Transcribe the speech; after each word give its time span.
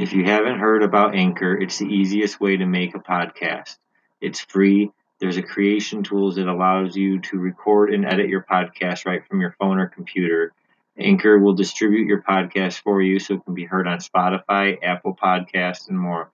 If 0.00 0.14
you 0.14 0.24
haven't 0.24 0.60
heard 0.60 0.82
about 0.82 1.14
Anchor, 1.14 1.54
it's 1.54 1.76
the 1.76 1.84
easiest 1.84 2.40
way 2.40 2.56
to 2.56 2.64
make 2.64 2.94
a 2.94 3.00
podcast. 3.00 3.76
It's 4.22 4.40
free. 4.40 4.90
There's 5.18 5.36
a 5.36 5.42
creation 5.42 6.02
tools 6.02 6.36
that 6.36 6.48
allows 6.48 6.96
you 6.96 7.20
to 7.20 7.36
record 7.36 7.92
and 7.92 8.06
edit 8.06 8.30
your 8.30 8.42
podcast 8.42 9.04
right 9.04 9.22
from 9.28 9.42
your 9.42 9.54
phone 9.58 9.78
or 9.78 9.88
computer. 9.88 10.54
Anchor 10.98 11.38
will 11.38 11.52
distribute 11.52 12.06
your 12.06 12.22
podcast 12.22 12.80
for 12.80 13.02
you 13.02 13.18
so 13.18 13.34
it 13.34 13.44
can 13.44 13.52
be 13.52 13.66
heard 13.66 13.86
on 13.86 13.98
Spotify, 13.98 14.78
Apple 14.82 15.14
Podcasts, 15.22 15.90
and 15.90 16.00
more. 16.00 16.30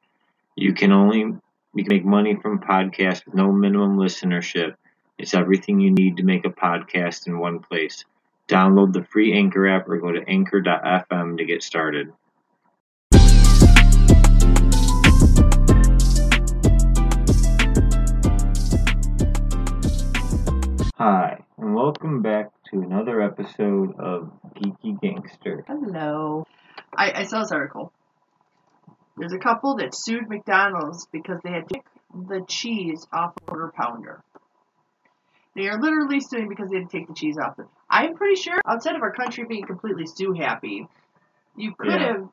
You 0.54 0.72
can 0.72 0.92
only 0.92 1.18
you 1.74 1.84
can 1.84 1.88
make 1.88 2.04
money 2.04 2.36
from 2.36 2.60
podcasts 2.60 3.26
with 3.26 3.34
no 3.34 3.50
minimum 3.50 3.96
listenership. 3.96 4.76
It's 5.18 5.34
everything 5.34 5.80
you 5.80 5.90
need 5.90 6.18
to 6.18 6.22
make 6.22 6.44
a 6.44 6.50
podcast 6.50 7.26
in 7.26 7.40
one 7.40 7.58
place. 7.58 8.04
Download 8.46 8.92
the 8.92 9.02
free 9.02 9.32
Anchor 9.36 9.66
app 9.66 9.88
or 9.88 9.98
go 9.98 10.12
to 10.12 10.22
anchor.fm 10.28 11.38
to 11.38 11.44
get 11.44 11.64
started. 11.64 12.12
Hi, 20.98 21.44
and 21.58 21.74
welcome 21.74 22.22
back 22.22 22.50
to 22.70 22.80
another 22.80 23.20
episode 23.20 23.98
of 23.98 24.30
Geeky 24.54 24.98
Gangster. 25.00 25.62
Hello. 25.66 26.46
I, 26.96 27.12
I 27.12 27.22
saw 27.24 27.40
this 27.40 27.52
article. 27.52 27.92
There's 29.16 29.34
a 29.34 29.38
couple 29.38 29.76
that 29.76 29.94
sued 29.94 30.28
McDonald's 30.28 31.06
because 31.12 31.40
they 31.44 31.50
had 31.50 31.68
taken 31.68 32.28
the 32.28 32.44
cheese 32.48 33.06
off 33.12 33.34
a 33.36 33.40
quarter 33.44 33.72
pounder. 33.76 34.22
They 35.54 35.68
are 35.68 35.80
literally 35.80 36.20
suing 36.20 36.48
because 36.48 36.70
they 36.70 36.78
had 36.78 36.90
to 36.90 36.98
take 36.98 37.08
the 37.08 37.14
cheese 37.14 37.36
off 37.38 37.58
it. 37.58 37.66
I'm 37.90 38.14
pretty 38.14 38.40
sure 38.40 38.60
outside 38.66 38.94
of 38.96 39.02
our 39.02 39.12
country 39.12 39.44
being 39.46 39.66
completely 39.66 40.06
sue 40.06 40.32
happy, 40.32 40.86
you 41.56 41.74
could 41.78 41.92
Yeah. 41.92 42.06
have 42.12 42.28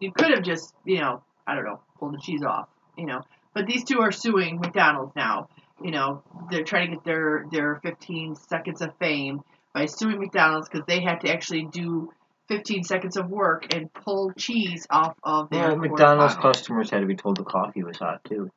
you 0.00 0.12
could 0.12 0.30
have 0.30 0.42
just, 0.44 0.74
you 0.84 0.98
know, 1.00 1.22
I 1.44 1.56
don't 1.56 1.64
know, 1.64 1.80
pulled 1.98 2.14
the 2.14 2.20
cheese 2.20 2.42
off, 2.44 2.68
you 2.96 3.06
know. 3.06 3.20
But 3.52 3.66
these 3.66 3.82
two 3.82 4.00
are 4.00 4.12
suing 4.12 4.60
McDonald's 4.60 5.14
now. 5.16 5.48
You 5.82 5.90
know, 5.90 6.22
they're 6.50 6.64
trying 6.64 6.90
to 6.90 6.96
get 6.96 7.04
their 7.04 7.46
their 7.50 7.80
15 7.82 8.36
seconds 8.36 8.82
of 8.82 8.96
fame 8.98 9.42
by 9.74 9.86
suing 9.86 10.18
McDonald's 10.18 10.68
because 10.68 10.86
they 10.86 11.00
had 11.00 11.20
to 11.20 11.30
actually 11.30 11.64
do 11.64 12.12
15 12.48 12.84
seconds 12.84 13.16
of 13.16 13.28
work 13.28 13.72
and 13.74 13.92
pull 13.92 14.32
cheese 14.32 14.86
off 14.90 15.14
of 15.22 15.50
their 15.50 15.70
Yeah, 15.70 15.74
McDonald's 15.76 16.34
customers 16.34 16.90
had 16.90 17.00
to 17.00 17.06
be 17.06 17.14
told 17.14 17.36
the 17.36 17.44
coffee 17.44 17.82
was 17.82 17.98
hot 17.98 18.24
too. 18.24 18.50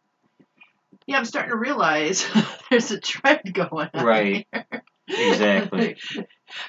Yeah, 1.06 1.18
I'm 1.18 1.26
starting 1.26 1.52
to 1.52 1.58
realize 1.58 2.26
there's 2.70 2.92
a 2.92 3.00
trend 3.00 3.54
going 3.54 3.90
on. 3.94 4.06
Right. 4.06 4.48
here. 4.52 4.66
Exactly. 5.08 5.98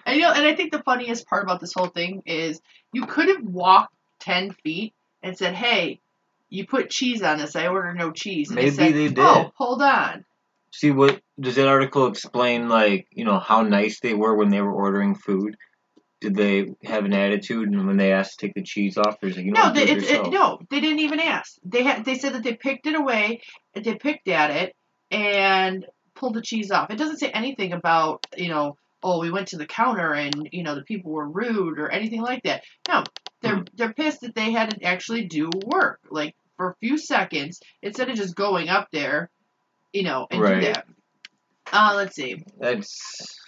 and, 0.06 0.16
you 0.16 0.22
know, 0.22 0.32
and 0.32 0.46
I 0.46 0.54
think 0.56 0.72
the 0.72 0.82
funniest 0.82 1.26
part 1.26 1.44
about 1.44 1.60
this 1.60 1.72
whole 1.74 1.86
thing 1.86 2.22
is 2.26 2.60
you 2.92 3.06
could 3.06 3.28
have 3.28 3.44
walked 3.44 3.94
10 4.20 4.52
feet 4.64 4.94
and 5.22 5.36
said, 5.36 5.54
hey, 5.54 6.00
you 6.48 6.66
put 6.66 6.90
cheese 6.90 7.22
on 7.22 7.38
this. 7.38 7.56
I 7.56 7.68
ordered 7.68 7.94
no 7.94 8.10
cheese. 8.10 8.48
And 8.48 8.56
Maybe 8.56 8.70
said, 8.70 8.94
they 8.94 9.04
oh, 9.04 9.08
did. 9.08 9.18
Oh, 9.18 9.52
hold 9.54 9.82
on. 9.82 10.24
See 10.72 10.90
what 10.90 11.20
does 11.38 11.56
that 11.56 11.68
article 11.68 12.06
explain? 12.06 12.68
Like 12.68 13.06
you 13.10 13.24
know 13.24 13.38
how 13.38 13.62
nice 13.62 14.00
they 14.00 14.14
were 14.14 14.34
when 14.34 14.48
they 14.48 14.60
were 14.60 14.72
ordering 14.72 15.14
food. 15.14 15.56
Did 16.20 16.34
they 16.36 16.72
have 16.84 17.04
an 17.04 17.12
attitude, 17.12 17.68
and 17.68 17.86
when 17.86 17.96
they 17.96 18.12
asked 18.12 18.38
to 18.38 18.46
take 18.46 18.54
the 18.54 18.62
cheese 18.62 18.96
off, 18.96 19.20
there's 19.20 19.36
like 19.36 19.44
you 19.44 19.52
know 19.52 19.64
No, 19.68 19.72
they, 19.72 19.88
it, 19.90 20.02
it, 20.02 20.30
no, 20.30 20.60
they 20.70 20.80
didn't 20.80 21.00
even 21.00 21.20
ask. 21.20 21.56
They 21.64 21.82
had, 21.82 22.04
they 22.04 22.14
said 22.14 22.34
that 22.34 22.42
they 22.44 22.54
picked 22.54 22.86
it 22.86 22.94
away, 22.94 23.42
they 23.74 23.96
picked 23.96 24.28
at 24.28 24.50
it, 24.50 24.74
and 25.10 25.84
pulled 26.14 26.34
the 26.34 26.42
cheese 26.42 26.70
off. 26.70 26.90
It 26.90 26.96
doesn't 26.96 27.18
say 27.18 27.30
anything 27.30 27.72
about, 27.72 28.22
you 28.36 28.48
know, 28.48 28.76
oh, 29.02 29.20
we 29.20 29.30
went 29.30 29.48
to 29.48 29.58
the 29.58 29.66
counter 29.66 30.12
and 30.12 30.48
you 30.52 30.62
know 30.62 30.74
the 30.74 30.82
people 30.82 31.10
were 31.12 31.28
rude 31.28 31.78
or 31.78 31.88
anything 31.90 32.22
like 32.22 32.42
that. 32.44 32.62
No, 32.88 33.04
they're 33.42 33.56
Hmm. 33.56 33.62
they're 33.74 33.92
pissed 33.92 34.20
that 34.22 34.34
they 34.34 34.52
had 34.52 34.70
to 34.70 34.84
actually 34.84 35.26
do 35.26 35.50
work, 35.50 36.00
like 36.10 36.34
for 36.56 36.70
a 36.70 36.76
few 36.76 36.96
seconds 36.98 37.60
instead 37.82 38.08
of 38.08 38.16
just 38.16 38.36
going 38.36 38.68
up 38.68 38.88
there, 38.92 39.30
you 39.92 40.02
know, 40.02 40.26
and 40.30 40.40
Right. 40.40 40.60
do 40.60 40.66
that. 40.72 40.86
Uh, 41.72 41.94
let's 41.96 42.14
see. 42.16 42.44
That's 42.58 43.38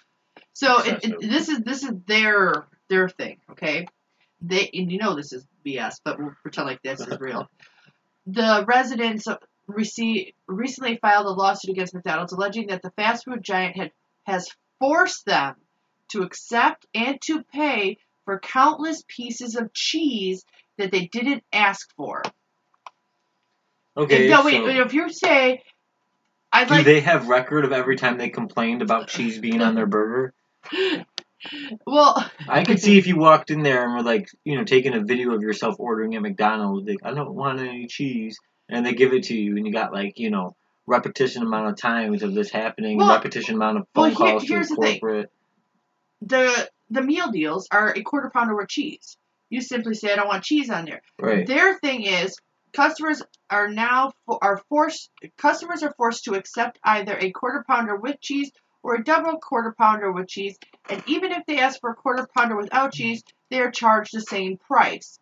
So 0.52 0.82
it, 0.82 1.04
it, 1.04 1.20
this 1.20 1.48
is 1.48 1.60
this 1.60 1.82
is 1.82 1.92
their 2.06 2.66
their 2.88 3.08
thing, 3.08 3.38
okay? 3.50 3.86
They 4.40 4.70
and 4.72 4.90
you 4.90 4.98
know 4.98 5.14
this 5.14 5.32
is 5.32 5.46
BS, 5.66 6.00
but 6.04 6.18
we'll 6.18 6.34
pretend 6.42 6.68
like 6.68 6.82
this 6.82 7.00
is 7.00 7.18
real. 7.20 7.48
the 8.26 8.64
residents 8.66 9.26
rece 9.68 10.34
recently 10.46 10.98
filed 11.00 11.26
a 11.26 11.30
lawsuit 11.30 11.72
against 11.72 11.94
McDonald's, 11.94 12.32
alleging 12.32 12.68
that 12.68 12.82
the 12.82 12.90
fast 12.92 13.24
food 13.24 13.42
giant 13.42 13.76
had 13.76 13.92
has 14.24 14.48
forced 14.78 15.26
them 15.26 15.56
to 16.10 16.22
accept 16.22 16.86
and 16.94 17.20
to 17.22 17.42
pay 17.42 17.98
for 18.24 18.38
countless 18.38 19.02
pieces 19.06 19.56
of 19.56 19.72
cheese 19.72 20.44
that 20.78 20.90
they 20.90 21.06
didn't 21.06 21.42
ask 21.52 21.88
for. 21.96 22.22
okay. 23.96 24.28
no, 24.28 24.44
wait, 24.44 24.54
so 24.54 24.68
if 24.68 24.94
you 24.94 25.10
say, 25.10 25.62
I'd 26.54 26.68
do 26.68 26.74
like, 26.74 26.84
they 26.84 27.00
have 27.00 27.28
record 27.28 27.64
of 27.64 27.72
every 27.72 27.96
time 27.96 28.16
they 28.16 28.28
complained 28.30 28.80
about 28.80 29.08
cheese 29.08 29.38
being 29.38 29.60
on 29.60 29.74
their 29.74 29.86
burger? 29.86 30.32
well, 31.86 32.30
I 32.48 32.64
could 32.64 32.80
see 32.80 32.96
if 32.98 33.06
you 33.06 33.16
walked 33.16 33.50
in 33.50 33.62
there 33.62 33.84
and 33.84 33.92
were 33.94 34.02
like, 34.02 34.28
you 34.44 34.56
know, 34.56 34.64
taking 34.64 34.94
a 34.94 35.00
video 35.00 35.34
of 35.34 35.42
yourself 35.42 35.76
ordering 35.78 36.14
at 36.14 36.22
McDonald's, 36.22 36.88
like, 36.88 36.98
I 37.02 37.12
don't 37.12 37.34
want 37.34 37.60
any 37.60 37.86
cheese, 37.86 38.38
and 38.68 38.84
they 38.86 38.94
give 38.94 39.12
it 39.12 39.24
to 39.24 39.34
you, 39.36 39.56
and 39.56 39.66
you 39.66 39.72
got 39.72 39.92
like, 39.92 40.18
you 40.18 40.30
know, 40.30 40.56
repetition 40.86 41.42
amount 41.42 41.68
of 41.70 41.76
times 41.76 42.22
of 42.22 42.34
this 42.34 42.50
happening, 42.50 42.98
Well- 42.98 43.08
repetition 43.14 43.56
amount 43.56 43.78
of 43.78 43.86
well, 43.94 44.06
phone 44.10 44.16
here- 44.16 44.32
calls 44.32 44.44
to 44.44 44.52
here's 44.52 44.68
the 44.68 44.76
thing. 44.76 45.00
corporate. 45.00 45.30
the 46.22 46.70
the 46.90 47.02
meal 47.02 47.30
deals 47.32 47.66
are 47.70 47.92
a 47.96 48.02
quarter 48.02 48.30
pounder 48.30 48.54
with 48.54 48.68
cheese. 48.68 49.16
You 49.50 49.60
simply 49.60 49.94
say, 49.94 50.12
I 50.12 50.16
don't 50.16 50.28
want 50.28 50.44
cheese 50.44 50.68
on 50.70 50.84
there. 50.84 51.02
Right. 51.18 51.46
Their 51.46 51.78
thing 51.78 52.02
is 52.02 52.36
customers 52.74 53.22
are 53.48 53.68
now 53.68 54.12
are 54.42 54.58
forced 54.68 55.10
customers 55.38 55.82
are 55.82 55.94
forced 55.96 56.24
to 56.24 56.34
accept 56.34 56.78
either 56.84 57.16
a 57.18 57.30
quarter 57.30 57.64
pounder 57.66 57.96
with 57.96 58.20
cheese 58.20 58.50
or 58.82 58.96
a 58.96 59.04
double 59.04 59.38
quarter 59.38 59.74
pounder 59.76 60.12
with 60.12 60.28
cheese, 60.28 60.58
and 60.90 61.02
even 61.06 61.32
if 61.32 61.46
they 61.46 61.58
ask 61.58 61.80
for 61.80 61.90
a 61.90 61.94
quarter 61.94 62.28
pounder 62.36 62.54
without 62.54 62.92
cheese, 62.92 63.24
they 63.50 63.58
are 63.60 63.70
charged 63.70 64.12
the 64.12 64.20
same 64.20 64.58
price. 64.58 65.18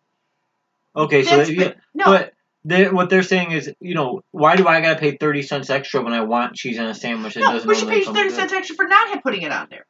Okay, 0.95 1.23
so 1.23 1.37
That's 1.37 1.49
yeah, 1.49 1.69
ba- 1.69 1.75
no, 1.93 2.05
but 2.05 2.33
they, 2.65 2.89
what 2.89 3.09
they're 3.09 3.23
saying 3.23 3.51
is, 3.51 3.73
you 3.79 3.95
know, 3.95 4.21
why 4.31 4.57
do 4.57 4.67
I 4.67 4.81
gotta 4.81 4.99
pay 4.99 5.15
thirty 5.15 5.41
cents 5.41 5.69
extra 5.69 6.01
when 6.03 6.13
I 6.13 6.21
want 6.21 6.55
cheese 6.55 6.77
on 6.77 6.87
a 6.87 6.93
sandwich 6.93 7.35
that 7.35 7.39
no, 7.39 7.53
doesn't 7.53 7.67
we 7.67 7.75
should 7.75 7.87
pay 7.87 8.03
thirty 8.03 8.29
cents 8.29 8.51
extra 8.51 8.75
for 8.75 8.85
not 8.85 9.23
putting 9.23 9.43
it 9.43 9.51
on 9.51 9.67
there, 9.69 9.85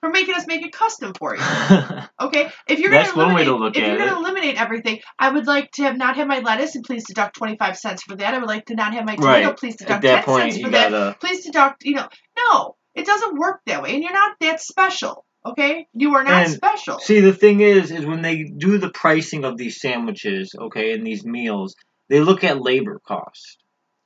for 0.00 0.10
making 0.10 0.34
us 0.34 0.46
make 0.46 0.64
it 0.64 0.72
custom 0.72 1.12
for 1.18 1.36
you. 1.36 1.42
Okay, 2.20 2.50
if 2.68 2.78
you're 2.78 2.90
That's 2.90 3.12
gonna 3.12 3.26
one 3.26 3.34
way 3.34 3.42
eliminate, 3.42 3.46
to 3.46 3.56
look 3.56 3.76
if 3.76 3.82
at 3.82 3.88
you're 3.88 3.98
gonna 3.98 4.12
it. 4.12 4.18
eliminate 4.18 4.60
everything, 4.60 5.00
I 5.18 5.30
would 5.30 5.46
like 5.46 5.70
to 5.72 5.84
have 5.84 5.96
not 5.96 6.16
have 6.16 6.28
my 6.28 6.40
lettuce 6.40 6.74
and 6.74 6.84
please 6.84 7.06
deduct 7.06 7.36
twenty 7.36 7.56
five 7.56 7.78
cents 7.78 8.02
for 8.02 8.14
that. 8.16 8.34
I 8.34 8.38
would 8.38 8.46
like 8.48 8.66
to 8.66 8.74
not 8.74 8.92
have 8.92 9.06
my 9.06 9.16
tomato, 9.16 9.48
Right. 9.48 9.56
please 9.56 9.76
deduct 9.76 10.02
that 10.02 10.16
ten 10.16 10.24
point, 10.24 10.42
cents 10.52 10.58
you 10.58 10.64
for 10.66 10.70
that. 10.72 10.90
gotta. 10.90 11.16
Please 11.18 11.44
deduct, 11.46 11.84
you 11.84 11.94
know, 11.94 12.08
no, 12.36 12.76
it 12.94 13.06
doesn't 13.06 13.38
work 13.38 13.60
that 13.66 13.82
way, 13.82 13.94
and 13.94 14.02
you're 14.02 14.12
not 14.12 14.36
that 14.40 14.60
special. 14.60 15.24
Okay, 15.46 15.86
you 15.94 16.14
are 16.16 16.24
not 16.24 16.44
And 16.44 16.52
special. 16.52 16.98
See, 16.98 17.20
the 17.20 17.32
thing 17.32 17.60
is, 17.60 17.90
is 17.90 18.04
when 18.04 18.20
they 18.20 18.44
do 18.44 18.76
the 18.76 18.90
pricing 18.90 19.44
of 19.46 19.56
these 19.56 19.80
sandwiches, 19.80 20.54
okay, 20.60 20.92
and 20.92 21.06
these 21.06 21.24
meals, 21.24 21.74
they 22.10 22.20
look 22.20 22.44
at 22.44 22.60
labor 22.60 23.00
cost. 23.08 23.56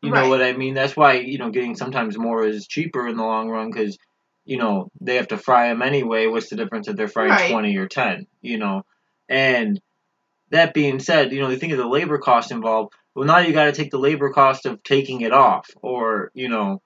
You 0.03 0.11
know 0.13 0.29
what 0.29 0.43
I 0.43 0.53
mean? 0.53 0.75
That's 0.75 0.97
why 0.97 1.15
you 1.15 1.39
know 1.39 1.51
getting 1.51 1.75
sometimes 1.75 2.17
more 2.17 2.45
is 2.47 2.69
cheaper 2.69 3.09
in 3.09 3.17
the 3.17 3.25
long 3.25 3.49
run 3.49 3.71
because 3.73 3.97
you 4.45 4.59
know 4.59 4.91
they 5.01 5.17
have 5.17 5.29
to 5.29 5.39
fry 5.39 5.69
them 5.69 5.83
anyway. 5.83 6.27
What's 6.27 6.51
the 6.51 6.57
difference 6.57 6.89
if 6.89 6.97
they're 6.97 7.09
frying 7.09 7.31
Right. 7.31 7.51
twenty 7.51 7.77
or 7.77 7.87
ten? 7.89 8.27
You 8.43 8.59
know, 8.59 8.83
and 9.29 9.81
that 10.51 10.75
being 10.75 11.01
said, 11.01 11.33
you 11.33 11.41
know 11.41 11.49
you 11.51 11.57
think 11.57 11.73
of 11.73 11.79
the 11.79 11.89
labor 11.89 12.19
cost 12.19 12.51
involved. 12.51 12.93
Well, 13.15 13.27
now 13.27 13.39
you 13.39 13.53
got 13.53 13.67
to 13.67 13.73
take 13.73 13.91
the 13.91 13.99
labor 13.99 14.31
cost 14.31 14.67
of 14.67 14.83
taking 14.83 15.21
it 15.21 15.33
off, 15.33 15.69
or 15.83 16.31
you 16.35 16.49
know, 16.49 16.83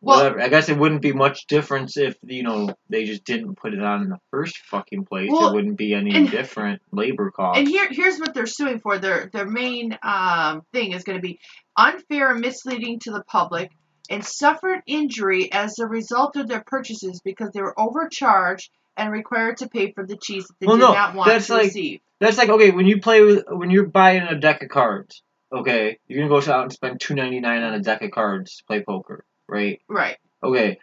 Well- 0.00 0.18
whatever. 0.18 0.40
I 0.42 0.48
guess 0.48 0.68
it 0.68 0.76
wouldn't 0.78 1.00
be 1.02 1.12
much 1.12 1.46
difference 1.46 1.96
if 1.96 2.16
you 2.22 2.42
know 2.42 2.74
they 2.90 3.04
just 3.04 3.24
didn't 3.24 3.56
put 3.56 3.72
it 3.74 3.82
on 3.82 4.02
in 4.02 4.08
the 4.10 4.18
first 4.30 4.58
fucking 4.58 5.04
place. 5.06 5.30
Well, 5.32 5.48
it 5.50 5.54
wouldn't 5.54 5.78
be 5.78 5.94
any 5.94 6.14
and- 6.14 6.30
different 6.30 6.82
labor 6.92 7.30
cost. 7.30 7.58
And 7.58 7.66
here, 7.68 7.88
here's 7.90 8.18
what 8.18 8.34
they're 8.34 8.46
suing 8.46 8.78
for. 8.80 8.98
Their 8.98 9.30
their 9.32 9.46
main 9.46 9.98
um, 10.02 10.62
thing 10.72 10.92
is 10.92 11.02
going 11.04 11.18
to 11.18 11.22
be 11.22 11.40
unfair 11.76 12.30
and 12.32 12.40
misleading 12.40 12.98
to 13.00 13.10
the 13.10 13.24
public, 13.26 13.70
and 14.10 14.24
suffered 14.24 14.80
injury 14.86 15.50
as 15.52 15.78
a 15.78 15.86
result 15.86 16.36
of 16.36 16.48
their 16.48 16.62
purchases 16.66 17.20
because 17.24 17.50
they 17.52 17.62
were 17.62 17.78
overcharged 17.78 18.70
and 18.96 19.10
required 19.10 19.56
to 19.58 19.68
pay 19.68 19.92
for 19.92 20.06
the 20.06 20.16
cheese 20.16 20.46
that 20.46 20.54
they 20.60 20.66
Well, 20.66 20.76
did 20.76 20.82
no, 20.82 20.92
not 20.92 21.14
want 21.14 21.28
that's 21.28 21.46
to 21.48 21.54
like- 21.54 21.62
receive. 21.64 22.00
That's 22.20 22.38
like 22.38 22.48
okay 22.48 22.70
when 22.70 22.86
you 22.86 23.00
play 23.00 23.22
with 23.22 23.44
when 23.48 23.70
you're 23.70 23.86
buying 23.86 24.22
a 24.22 24.38
deck 24.38 24.62
of 24.62 24.68
cards. 24.70 25.22
Okay, 25.52 25.98
you're 26.08 26.26
gonna 26.26 26.40
go 26.40 26.52
out 26.52 26.62
and 26.62 26.72
spend 26.72 27.00
two 27.00 27.14
ninety 27.14 27.40
nine 27.40 27.62
on 27.62 27.74
a 27.74 27.80
deck 27.80 28.02
of 28.02 28.10
cards 28.12 28.58
to 28.58 28.64
play 28.64 28.82
poker, 28.82 29.24
right? 29.48 29.80
Right. 29.88 30.16
Okay, 30.42 30.78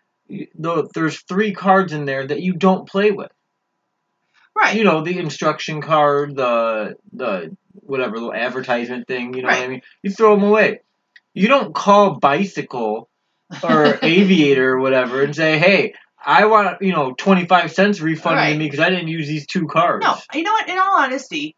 though 0.55 0.87
there's 0.93 1.21
three 1.21 1.53
cards 1.53 1.93
in 1.93 2.05
there 2.05 2.27
that 2.27 2.41
you 2.41 2.53
don't 2.53 2.87
play 2.87 3.11
with. 3.11 3.31
Right. 4.55 4.75
You 4.75 4.83
know 4.83 5.01
the 5.03 5.17
instruction 5.17 5.81
card, 5.81 6.35
the 6.35 6.97
the 7.13 7.55
whatever 7.73 8.15
little 8.15 8.33
advertisement 8.33 9.07
thing. 9.07 9.33
You 9.33 9.41
know 9.43 9.47
what 9.47 9.57
I 9.59 9.67
mean? 9.67 9.81
You 10.03 10.11
throw 10.11 10.35
them 10.35 10.43
away. 10.43 10.81
You 11.33 11.47
don't 11.47 11.73
call 11.73 12.19
bicycle 12.19 13.07
or 13.63 13.99
aviator 14.01 14.73
or 14.73 14.79
whatever 14.79 15.23
and 15.23 15.35
say, 15.35 15.57
hey. 15.59 15.93
I 16.23 16.45
want 16.45 16.83
you 16.83 16.91
know 16.91 17.15
twenty 17.17 17.47
five 17.47 17.71
cents 17.71 17.99
refunded 17.99 18.43
to 18.43 18.49
Right. 18.51 18.57
me 18.59 18.65
because 18.67 18.79
I 18.79 18.91
didn't 18.91 19.07
use 19.07 19.27
these 19.27 19.47
two 19.47 19.65
cards. 19.65 20.05
No, 20.05 20.15
you 20.35 20.43
know 20.43 20.51
what? 20.51 20.69
In 20.69 20.77
all 20.77 20.99
honesty, 20.99 21.55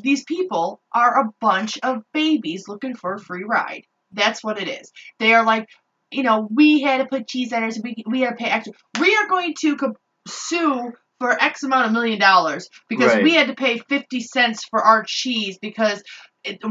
these 0.00 0.22
people 0.22 0.80
are 0.92 1.20
a 1.22 1.30
bunch 1.40 1.78
of 1.82 2.02
babies 2.14 2.68
looking 2.68 2.94
for 2.94 3.14
a 3.14 3.18
free 3.18 3.42
ride. 3.42 3.82
That's 4.12 4.44
what 4.44 4.60
it 4.62 4.68
is. 4.68 4.92
They 5.18 5.34
are 5.34 5.44
like, 5.44 5.68
you 6.12 6.22
know, 6.22 6.48
we 6.48 6.82
had 6.82 6.98
to 6.98 7.06
put 7.06 7.26
cheese 7.26 7.52
on 7.52 7.64
ours. 7.64 7.80
We 7.82 8.04
we 8.06 8.20
had 8.20 8.30
to 8.30 8.36
pay 8.36 8.50
extra. 8.50 8.72
We 9.00 9.16
are 9.16 9.26
going 9.28 9.54
to 9.62 9.76
co- 9.76 9.96
sue 10.28 10.92
for 11.18 11.42
X 11.42 11.64
amount 11.64 11.86
of 11.86 11.92
million 11.92 12.20
dollars 12.20 12.68
because 12.88 13.14
Right. 13.14 13.24
we 13.24 13.34
had 13.34 13.48
to 13.48 13.54
pay 13.54 13.78
fifty 13.88 14.20
cents 14.20 14.64
for 14.70 14.80
our 14.80 15.04
cheese 15.04 15.58
because 15.60 15.98
it, 15.98 16.04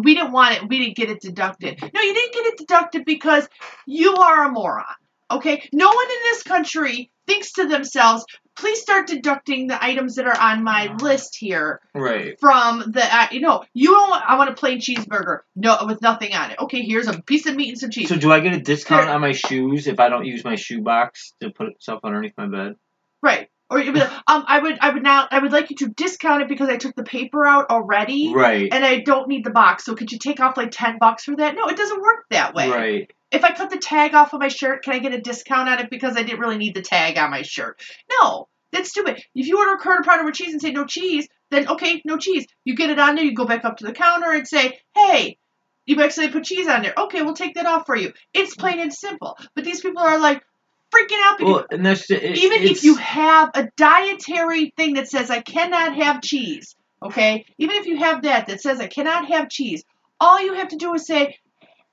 we 0.01 0.15
didn't 0.15 0.31
want 0.31 0.55
it. 0.55 0.67
We 0.69 0.79
didn't 0.79 0.95
get 0.97 1.09
it 1.09 1.21
deducted. 1.21 1.79
No, 1.81 2.01
you 2.01 2.13
didn't 2.13 2.33
get 2.33 2.45
it 2.47 2.57
deducted 2.57 3.05
because 3.05 3.47
you 3.85 4.15
are 4.15 4.45
a 4.45 4.51
moron. 4.51 4.85
Okay, 5.29 5.69
no 5.71 5.87
one 5.87 6.05
in 6.05 6.17
this 6.23 6.43
country 6.43 7.09
thinks 7.25 7.53
to 7.53 7.65
themselves, 7.65 8.25
please 8.57 8.81
start 8.81 9.07
deducting 9.07 9.67
the 9.67 9.81
items 9.81 10.15
that 10.15 10.27
are 10.27 10.37
on 10.37 10.61
my 10.61 10.93
list 10.99 11.37
here 11.37 11.79
Right. 11.95 12.37
from 12.37 12.79
the 12.91 13.01
uh, 13.01 13.27
you 13.31 13.39
know 13.39 13.63
you 13.73 13.91
don't 13.91 14.09
want, 14.09 14.23
I 14.27 14.37
want 14.37 14.49
a 14.49 14.53
plain 14.53 14.79
cheeseburger 14.79 15.39
no 15.55 15.77
with 15.85 16.01
nothing 16.01 16.33
on 16.33 16.51
it. 16.51 16.59
Okay, 16.59 16.81
here's 16.81 17.07
a 17.07 17.21
piece 17.21 17.45
of 17.45 17.55
meat 17.55 17.69
and 17.69 17.79
some 17.79 17.91
cheese. 17.91 18.09
So 18.09 18.17
do 18.17 18.29
I 18.31 18.41
get 18.41 18.53
a 18.53 18.59
discount 18.59 19.05
Here. 19.05 19.13
on 19.15 19.21
my 19.21 19.31
shoes 19.31 19.87
if 19.87 20.01
I 20.01 20.09
don't 20.09 20.25
use 20.25 20.43
my 20.43 20.55
shoe 20.55 20.81
box 20.81 21.33
to 21.41 21.49
put 21.49 21.81
stuff 21.81 22.01
underneath 22.03 22.33
my 22.37 22.47
bed? 22.47 22.75
right. 23.21 23.47
Or 23.71 23.79
you'd 23.79 23.93
be 23.93 24.01
like, 24.01 24.11
um, 24.27 24.43
I 24.47 24.59
would, 24.59 24.77
I 24.81 24.89
would 24.89 25.01
now, 25.01 25.27
I 25.31 25.39
would 25.39 25.53
like 25.53 25.69
you 25.69 25.77
to 25.77 25.87
discount 25.87 26.41
it 26.41 26.49
because 26.49 26.67
I 26.67 26.75
took 26.75 26.93
the 26.93 27.03
paper 27.03 27.47
out 27.47 27.69
already, 27.69 28.33
Right. 28.33 28.67
and 28.71 28.83
I 28.83 28.99
don't 28.99 29.29
need 29.29 29.45
the 29.45 29.49
box. 29.51 29.85
So 29.85 29.95
could 29.95 30.11
you 30.11 30.19
take 30.19 30.41
off 30.41 30.57
like 30.57 30.71
ten 30.71 30.97
bucks 30.99 31.23
for 31.23 31.35
that? 31.37 31.55
No, 31.55 31.67
it 31.69 31.77
doesn't 31.77 32.01
work 32.01 32.25
that 32.31 32.53
way. 32.53 32.69
Right. 32.69 33.11
If 33.31 33.45
I 33.45 33.53
cut 33.53 33.69
the 33.69 33.77
tag 33.77 34.13
off 34.13 34.33
of 34.33 34.41
my 34.41 34.49
shirt, 34.49 34.83
can 34.83 34.93
I 34.93 34.99
get 34.99 35.13
a 35.13 35.21
discount 35.21 35.69
on 35.69 35.79
it 35.79 35.89
because 35.89 36.17
I 36.17 36.23
didn't 36.23 36.41
really 36.41 36.57
need 36.57 36.75
the 36.75 36.81
tag 36.81 37.17
on 37.17 37.31
my 37.31 37.43
shirt? 37.43 37.81
No, 38.19 38.49
that's 38.73 38.89
stupid. 38.89 39.23
If 39.33 39.47
you 39.47 39.57
order 39.57 39.73
a 39.75 39.77
quarter 39.77 40.03
pounder 40.03 40.25
with 40.25 40.35
cheese 40.35 40.51
and 40.51 40.61
say 40.61 40.71
no 40.71 40.85
cheese, 40.85 41.29
then 41.49 41.69
okay, 41.69 42.01
no 42.03 42.17
cheese. 42.17 42.45
You 42.65 42.75
get 42.75 42.89
it 42.89 42.99
on 42.99 43.15
there, 43.15 43.23
you 43.23 43.33
go 43.33 43.45
back 43.45 43.63
up 43.63 43.77
to 43.77 43.85
the 43.85 43.93
counter 43.93 44.31
and 44.31 44.45
say, 44.45 44.79
hey, 44.95 45.37
you 45.85 46.01
accidentally 46.01 46.33
put 46.39 46.43
cheese 46.45 46.67
on 46.67 46.81
there. 46.83 46.93
Okay, 46.97 47.21
we'll 47.21 47.33
take 47.33 47.55
that 47.55 47.65
off 47.65 47.85
for 47.85 47.95
you. 47.95 48.11
It's 48.33 48.53
plain 48.55 48.79
and 48.79 48.93
simple. 48.93 49.37
But 49.55 49.63
these 49.63 49.79
people 49.81 50.01
are 50.01 50.19
like 50.19 50.43
freaking 50.91 51.19
out 51.23 51.37
because 51.37 51.53
Well, 51.53 51.65
and 51.71 51.85
that's 51.85 52.09
it, 52.11 52.37
even 52.37 52.63
if 52.63 52.83
you 52.83 52.95
have 52.95 53.51
a 53.55 53.69
dietary 53.77 54.73
thing 54.75 54.95
that 54.95 55.07
says 55.07 55.29
I 55.29 55.41
cannot 55.41 55.95
have 55.95 56.21
cheese, 56.21 56.75
okay? 57.01 57.45
Even 57.57 57.77
if 57.77 57.85
you 57.85 57.97
have 57.97 58.23
that 58.23 58.47
that 58.47 58.61
says 58.61 58.79
I 58.79 58.87
cannot 58.87 59.27
have 59.27 59.49
cheese, 59.49 59.83
all 60.19 60.41
you 60.41 60.53
have 60.53 60.69
to 60.69 60.75
do 60.75 60.93
is 60.93 61.07
say, 61.07 61.37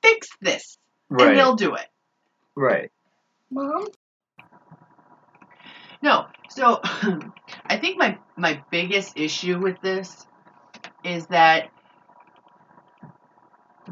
fix 0.02 0.28
this, 0.40 0.78
right. 1.08 1.28
and 1.28 1.38
they'll 1.38 1.56
do 1.56 1.74
it. 1.74 1.86
right. 2.54 2.90
Mom? 3.50 3.86
No. 6.02 6.26
So 6.50 6.80
I 7.64 7.76
think 7.78 7.98
my 7.98 8.18
my 8.36 8.62
biggest 8.70 9.18
issue 9.18 9.58
with 9.58 9.80
this 9.80 10.26
is 11.04 11.26
that 11.26 11.70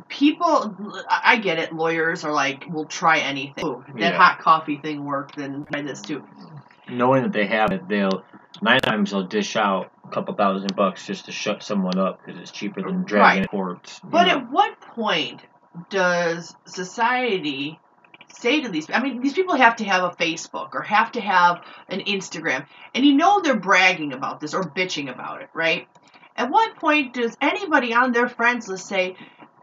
people 0.08 1.04
I 1.08 1.36
get 1.38 1.58
it, 1.58 1.72
lawyers 1.72 2.24
are 2.24 2.32
like, 2.32 2.64
we'll 2.68 2.86
try 2.86 3.18
anything. 3.18 3.64
Oh, 3.64 3.84
that 3.94 3.98
Yeah. 3.98 4.16
hot 4.16 4.38
coffee 4.38 4.76
thing 4.76 5.04
worked, 5.04 5.36
then 5.36 5.66
try 5.72 5.82
this 5.82 6.02
too. 6.02 6.24
Knowing 6.88 7.22
that 7.24 7.32
they 7.32 7.46
have 7.46 7.72
it, 7.72 7.88
they'll 7.88 8.24
nine 8.62 8.80
times 8.80 9.10
they'll 9.10 9.24
dish 9.26 9.56
out 9.56 9.90
a 10.04 10.08
couple 10.08 10.34
thousand 10.34 10.74
bucks 10.76 11.06
just 11.06 11.26
to 11.26 11.32
shut 11.32 11.62
someone 11.62 11.98
up 11.98 12.20
because 12.24 12.40
it's 12.40 12.50
cheaper 12.50 12.82
than 12.82 13.04
dragging 13.04 13.42
Right. 13.42 13.50
courts. 13.50 14.00
But 14.02 14.26
know. 14.26 14.38
at 14.38 14.50
what 14.50 14.80
point 14.80 15.42
does 15.90 16.54
society 16.66 17.78
say 18.32 18.60
to 18.62 18.68
these 18.68 18.86
I 18.90 19.02
mean 19.02 19.20
these 19.20 19.32
people 19.34 19.56
have 19.56 19.76
to 19.76 19.84
have 19.84 20.04
a 20.04 20.10
Facebook 20.16 20.74
or 20.74 20.82
have 20.82 21.12
to 21.12 21.20
have 21.20 21.60
an 21.88 22.00
Instagram 22.00 22.66
and 22.94 23.04
you 23.04 23.14
know 23.14 23.40
they're 23.40 23.56
bragging 23.56 24.12
about 24.12 24.40
this 24.40 24.54
or 24.54 24.62
bitching 24.64 25.10
about 25.12 25.42
it, 25.42 25.48
right? 25.54 25.86
At 26.36 26.50
what 26.50 26.76
point 26.76 27.14
does 27.14 27.34
anybody 27.40 27.94
on 27.94 28.12
their 28.12 28.28
friends 28.28 28.68
list 28.68 28.86
say, 28.86 29.16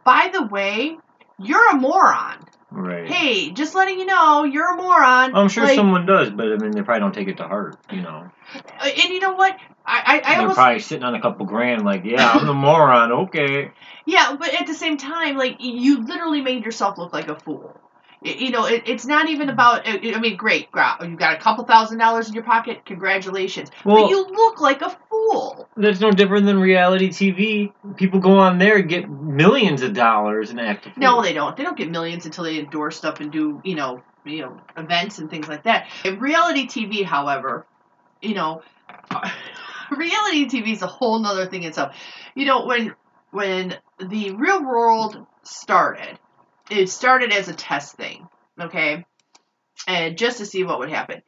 "By 0.04 0.30
the 0.32 0.44
way, 0.44 0.98
you're 1.40 1.70
a 1.70 1.76
moron. 1.76 2.46
right. 2.72 3.08
Hey, 3.08 3.52
just 3.52 3.76
letting 3.76 4.00
you 4.00 4.06
know, 4.06 4.44
you're 4.44 4.74
a 4.74 4.76
moron." 4.76 5.36
I'm 5.36 5.50
sure 5.50 5.64
Like, 5.64 5.76
someone 5.76 6.06
does, 6.06 6.30
but 6.32 6.52
I 6.52 6.58
mean, 6.58 6.72
they 6.72 6.82
probably 6.82 7.02
don't 7.02 7.14
take 7.14 7.28
it 7.28 7.38
to 7.38 7.48
heart. 7.48 7.78
You 7.92 8.02
know, 8.02 8.30
uh, 8.56 8.86
and 8.86 9.10
you 9.10 9.20
know 9.20 9.34
what? 9.34 9.56
I 9.86 10.02
I, 10.06 10.16
I 10.16 10.20
they're 10.22 10.42
almost 10.42 10.56
probably 10.56 10.80
sitting 10.80 11.04
on 11.04 11.16
a 11.16 11.22
couple 11.22 11.46
grand. 11.46 11.84
Like, 11.86 12.04
yeah, 12.06 12.32
I'm 12.32 12.46
the 12.46 12.54
moron. 12.54 13.12
Okay. 13.12 13.72
Yeah, 14.06 14.36
but 14.38 14.54
at 14.54 14.68
the 14.68 14.74
same 14.74 14.98
time, 14.98 15.38
like 15.38 15.58
you 15.60 16.06
literally 16.06 16.42
made 16.42 16.66
yourself 16.66 16.98
look 16.98 17.14
like 17.14 17.30
a 17.30 17.36
fool. 17.40 17.80
You 18.24 18.52
know, 18.52 18.66
it, 18.66 18.84
it's 18.86 19.06
not 19.06 19.30
even 19.30 19.50
about. 19.50 19.86
Uh, 19.88 19.98
I 20.02 20.14
I 20.16 20.20
mean, 20.20 20.38
great, 20.38 20.70
you 20.74 21.16
got 21.18 21.34
a 21.34 21.38
couple 21.38 21.66
thousand 21.66 21.98
dollars 21.98 22.30
in 22.30 22.34
your 22.34 22.44
pocket. 22.44 22.86
Congratulations, 22.86 23.70
Well, 23.84 24.04
but 24.04 24.10
you 24.10 24.26
look 24.26 24.62
like 24.62 24.82
a 24.82 24.98
fool. 25.10 25.68
that's 25.76 26.00
no 26.00 26.12
different 26.12 26.46
than 26.46 26.60
reality 26.60 27.10
TV. 27.10 27.74
People 27.98 28.20
go 28.22 28.38
on 28.40 28.60
there 28.60 28.78
and 28.78 28.88
get 28.88 29.10
millions 29.10 29.82
of 29.82 29.94
dollars 29.94 30.52
and 30.52 30.60
act. 30.60 30.88
No, 30.96 31.22
they 31.22 31.34
don't. 31.34 31.58
They 31.58 31.64
don't 31.64 31.78
get 31.78 31.92
millions 31.92 32.26
until 32.26 32.46
they 32.46 32.60
endorse 32.60 32.96
stuff 32.98 33.20
and 33.20 33.32
do, 33.32 33.62
you 33.66 33.76
know, 33.76 34.02
you 34.26 34.42
know, 34.42 34.58
events 34.78 35.20
and 35.20 35.30
things 35.30 35.50
like 35.50 35.64
that. 35.64 35.88
In 36.06 36.20
reality 36.20 36.66
TV, 36.68 37.04
however, 37.04 37.66
you 38.22 38.36
know, 38.36 38.62
reality 39.92 40.46
TV 40.46 40.72
is 40.74 40.82
a 40.82 40.88
whole 40.88 41.20
nother 41.20 41.46
thing 41.48 41.64
itself. 41.64 41.96
You 42.36 42.46
know, 42.46 42.66
when 42.66 42.96
when 43.32 43.76
the 44.00 44.32
real 44.32 44.64
world 44.64 45.26
started, 45.44 46.20
it 46.70 46.88
started 46.90 47.32
as 47.32 47.48
a 47.48 47.54
test 47.54 47.96
thing, 47.96 48.28
okay, 48.60 49.06
and 49.88 50.18
just 50.18 50.38
to 50.40 50.46
see 50.46 50.64
what 50.64 50.80
would 50.80 50.90
happen. 50.90 51.22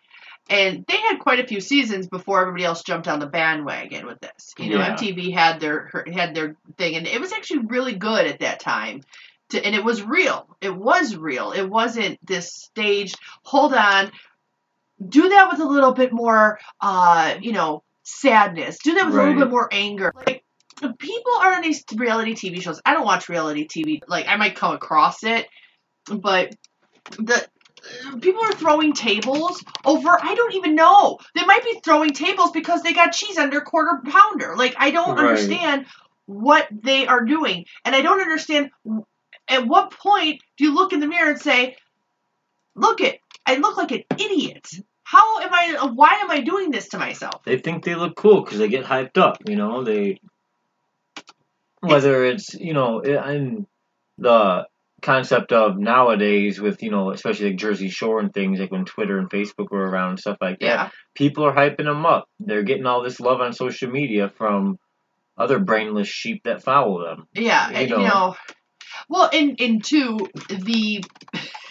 And 0.48 0.86
they 0.88 0.98
had 0.98 1.18
quite 1.18 1.40
a 1.40 1.48
few 1.48 1.60
seasons 1.60 2.08
before 2.08 2.40
everybody 2.42 2.64
else 2.66 2.84
jumped 2.84 3.08
on 3.08 3.20
the 3.20 3.26
bandwagon 3.26 4.06
with 4.06 4.20
this. 4.20 4.54
You 4.60 4.70
know, 4.70 4.78
Yeah. 4.78 4.96
MTV 4.96 5.34
had 5.34 5.60
their 5.60 5.90
her- 5.92 6.06
had 6.12 6.36
their 6.36 6.56
thing, 6.78 6.96
and 6.96 7.08
it 7.08 7.20
was 7.20 7.34
actually 7.34 7.66
really 7.66 7.96
good 7.96 8.28
at 8.28 8.40
that 8.40 8.60
time. 8.60 9.02
To, 9.50 9.64
and 9.64 9.76
it 9.76 9.84
was 9.84 10.02
real. 10.04 10.48
It 10.62 10.76
was 10.76 11.16
real. 11.16 11.52
It 11.52 11.66
wasn't 11.70 12.20
this 12.26 12.52
staged. 12.54 13.20
Hold 13.44 13.74
on. 13.74 14.12
Do 15.08 15.30
that 15.30 15.50
with 15.52 15.60
a 15.60 15.66
little 15.66 15.92
bit 15.94 16.14
more, 16.14 16.60
uh, 16.80 17.36
you 17.42 17.52
know, 17.52 17.84
sadness. 18.04 18.78
Do 18.84 18.94
that 18.94 19.08
with 19.08 19.16
a 19.16 19.18
little 19.18 19.40
bit 19.40 19.50
more 19.50 19.68
anger. 19.72 20.14
Like 20.26 20.45
people 21.00 21.34
are 21.42 21.54
on 21.54 21.62
these 21.62 21.84
reality 21.96 22.34
TV 22.34 22.62
shows. 22.62 22.82
I 22.86 22.94
don't 22.94 23.06
watch 23.06 23.30
reality 23.30 23.68
TV. 23.68 24.02
Like 24.08 24.28
I 24.28 24.36
might 24.38 24.56
come 24.56 24.76
across 24.76 25.24
it, 25.24 25.48
but 26.08 26.56
the 27.18 27.48
people 28.22 28.44
are 28.44 28.54
throwing 28.54 28.94
tables 28.94 29.64
over 29.86 30.10
I 30.22 30.36
don't 30.36 30.56
even 30.56 30.76
know. 30.76 31.20
They 31.36 31.46
might 31.46 31.64
be 31.64 31.80
throwing 31.84 32.12
tables 32.12 32.52
because 32.52 32.82
they 32.82 32.94
got 32.94 33.12
cheese 33.14 33.38
on 33.38 33.50
their 33.50 33.62
quarter 33.62 34.02
pounder. 34.06 34.56
Like 34.58 34.76
I 34.78 34.92
don't 34.92 35.18
Right. 35.18 35.20
understand 35.20 35.86
what 36.26 36.68
they 36.72 37.08
are 37.08 37.24
doing. 37.24 37.66
And 37.84 37.96
I 37.96 38.02
don't 38.02 38.22
understand 38.22 38.72
at 39.48 39.68
what 39.68 39.92
point 39.92 40.42
do 40.58 40.64
you 40.66 40.74
look 40.74 40.94
in 40.94 41.00
the 41.00 41.08
mirror 41.08 41.32
and 41.32 41.42
say, 41.42 41.78
"Look 42.76 43.02
it, 43.02 43.20
I 43.46 43.56
look 43.58 43.78
like 43.78 43.92
an 43.92 44.04
idiot. 44.18 44.68
How 45.04 45.40
am 45.40 45.54
I 45.54 45.86
why 45.94 46.16
am 46.16 46.32
I 46.32 46.42
doing 46.42 46.72
this 46.72 46.90
to 46.90 46.98
myself?" 46.98 47.44
they 47.46 47.60
think 47.60 47.84
they 47.84 47.96
look 47.96 48.16
cool 48.16 48.44
because 48.44 48.60
they 48.60 48.68
get 48.68 48.86
hyped 48.86 49.18
up. 49.18 49.38
You 49.48 49.56
know, 49.56 49.84
they 49.84 50.20
whether 51.88 52.26
it's 52.26 52.54
you 52.54 52.74
know 52.74 53.02
and 53.02 53.66
the 54.18 54.68
concept 55.02 55.52
of 55.52 55.78
nowadays 55.78 56.60
with 56.60 56.82
you 56.82 56.90
know 56.90 57.12
especially 57.12 57.50
like 57.50 57.60
Jersey 57.60 57.90
Shore 57.90 58.20
and 58.20 58.34
things 58.34 58.60
like 58.60 58.72
when 58.72 58.86
Twitter 58.86 59.18
and 59.20 59.30
Facebook 59.30 59.70
were 59.72 59.88
around 59.88 60.12
and 60.12 60.20
stuff 60.20 60.38
like 60.42 60.60
that. 60.60 60.66
Yeah. 60.66 60.90
People 61.16 61.46
are 61.46 61.54
hyping 61.54 61.86
them 61.86 62.06
up. 62.06 62.28
They're 62.40 62.64
getting 62.64 62.86
all 62.86 63.04
this 63.04 63.20
love 63.20 63.42
on 63.42 63.54
social 63.54 63.90
media 63.90 64.30
from 64.30 64.78
other 65.38 65.60
brainless 65.60 66.08
sheep 66.08 66.42
that 66.46 66.64
follow 66.64 67.04
them. 67.04 67.28
Yeah, 67.34 67.70
You 67.70 67.76
and, 67.76 67.90
you 67.90 67.98
know. 67.98 68.04
know, 68.08 68.36
well, 69.10 69.30
and 69.32 69.60
and 69.60 69.84
two, 69.84 70.18
the 70.50 71.04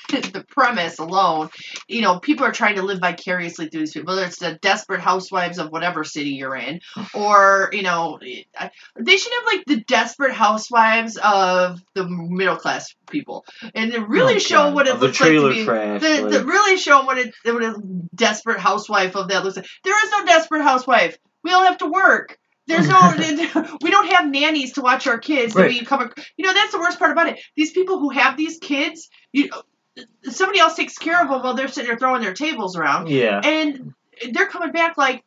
the 0.32 0.44
premise 0.48 0.98
alone, 0.98 1.50
you 1.88 2.02
know, 2.02 2.18
people 2.18 2.44
are 2.46 2.52
trying 2.52 2.76
to 2.76 2.82
live 2.82 3.00
vicariously 3.00 3.68
through 3.68 3.80
these 3.80 3.92
people. 3.92 4.14
Whether 4.14 4.26
it's 4.26 4.38
the 4.38 4.54
desperate 4.60 5.00
housewives 5.00 5.58
of 5.58 5.70
whatever 5.70 6.04
city 6.04 6.30
you're 6.30 6.56
in, 6.56 6.80
or 7.14 7.70
you 7.72 7.82
know, 7.82 8.18
they 8.20 9.16
should 9.16 9.32
have 9.32 9.46
like 9.46 9.64
the 9.66 9.80
desperate 9.86 10.32
housewives 10.32 11.16
of 11.22 11.80
the 11.94 12.06
middle 12.08 12.56
class 12.56 12.94
people, 13.10 13.44
and 13.74 13.92
to 13.92 14.00
really 14.04 14.36
Oh, 14.36 14.38
show 14.38 14.64
God. 14.64 14.74
what 14.74 14.86
it 14.88 14.98
the 14.98 15.06
looks 15.06 15.20
like 15.20 15.30
to 15.30 15.50
be. 15.50 15.64
trash. 15.64 16.00
The, 16.00 16.22
like- 16.22 16.30
the 16.32 16.44
really 16.44 16.76
show 16.76 17.04
what 17.04 17.18
it 17.18 17.34
what 17.44 17.62
a 17.62 17.80
desperate 18.14 18.60
housewife 18.60 19.16
of 19.16 19.28
that 19.28 19.44
looks 19.44 19.56
like. 19.56 19.66
There 19.84 20.04
is 20.04 20.10
no 20.10 20.24
desperate 20.26 20.62
housewife. 20.62 21.16
We 21.42 21.52
all 21.52 21.64
have 21.64 21.78
to 21.78 21.86
work. 21.86 22.38
There's 22.66 22.88
no, 22.88 23.12
we 23.82 23.90
don't 23.90 24.08
have 24.10 24.26
nannies 24.26 24.72
to 24.74 24.80
watch 24.80 25.06
our 25.06 25.18
kids. 25.18 25.54
Right. 25.54 25.68
we 25.68 25.84
come, 25.84 26.10
you 26.38 26.46
know, 26.46 26.54
that's 26.54 26.72
the 26.72 26.78
worst 26.78 26.98
part 26.98 27.10
about 27.12 27.28
it. 27.28 27.38
These 27.54 27.72
people 27.72 27.98
who 27.98 28.08
have 28.08 28.38
these 28.38 28.56
kids, 28.58 29.10
you, 29.32 29.50
somebody 30.24 30.60
else 30.60 30.74
takes 30.74 30.96
care 30.98 31.20
of 31.22 31.28
them 31.28 31.42
while 31.42 31.54
they're 31.54 31.68
sitting 31.68 31.88
there 31.88 31.98
throwing 31.98 32.22
their 32.22 32.34
tables 32.34 32.76
around, 32.76 33.08
yeah. 33.08 33.40
and 33.44 33.94
they're 34.32 34.46
coming 34.48 34.72
back 34.72 34.96
like 34.96 35.24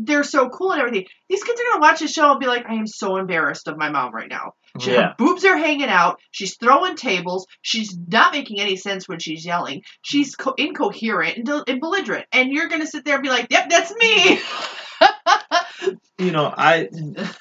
they're 0.00 0.22
so 0.24 0.48
cool 0.48 0.70
and 0.72 0.80
everything. 0.80 1.06
These 1.28 1.42
kids 1.42 1.60
are 1.60 1.64
gonna 1.72 1.80
watch 1.80 1.98
this 2.00 2.12
show 2.12 2.30
and 2.30 2.38
be 2.38 2.46
like, 2.46 2.66
I 2.68 2.74
am 2.74 2.86
so 2.86 3.16
embarrassed 3.16 3.66
of 3.66 3.76
my 3.76 3.90
mom 3.90 4.14
right 4.14 4.28
now. 4.30 4.54
She, 4.78 4.92
Yeah. 4.92 5.08
Her 5.08 5.14
boobs 5.18 5.44
are 5.44 5.56
hanging 5.56 5.88
out. 5.88 6.20
She's 6.30 6.56
throwing 6.56 6.94
tables. 6.94 7.48
She's 7.62 7.96
not 8.06 8.32
making 8.32 8.60
any 8.60 8.76
sense 8.76 9.08
when 9.08 9.18
she's 9.18 9.44
yelling. 9.44 9.82
She's 10.02 10.36
co- 10.36 10.54
incoherent 10.56 11.38
and, 11.38 11.46
del- 11.46 11.64
and 11.66 11.80
belligerent. 11.80 12.26
And 12.30 12.52
you're 12.52 12.68
gonna 12.68 12.86
sit 12.86 13.04
there 13.04 13.14
and 13.16 13.24
be 13.24 13.28
like, 13.28 13.48
"Yep, 13.50 13.70
that's 13.70 13.92
me." 13.96 14.40
you 16.18 16.32
know, 16.32 16.52
I 16.56 16.88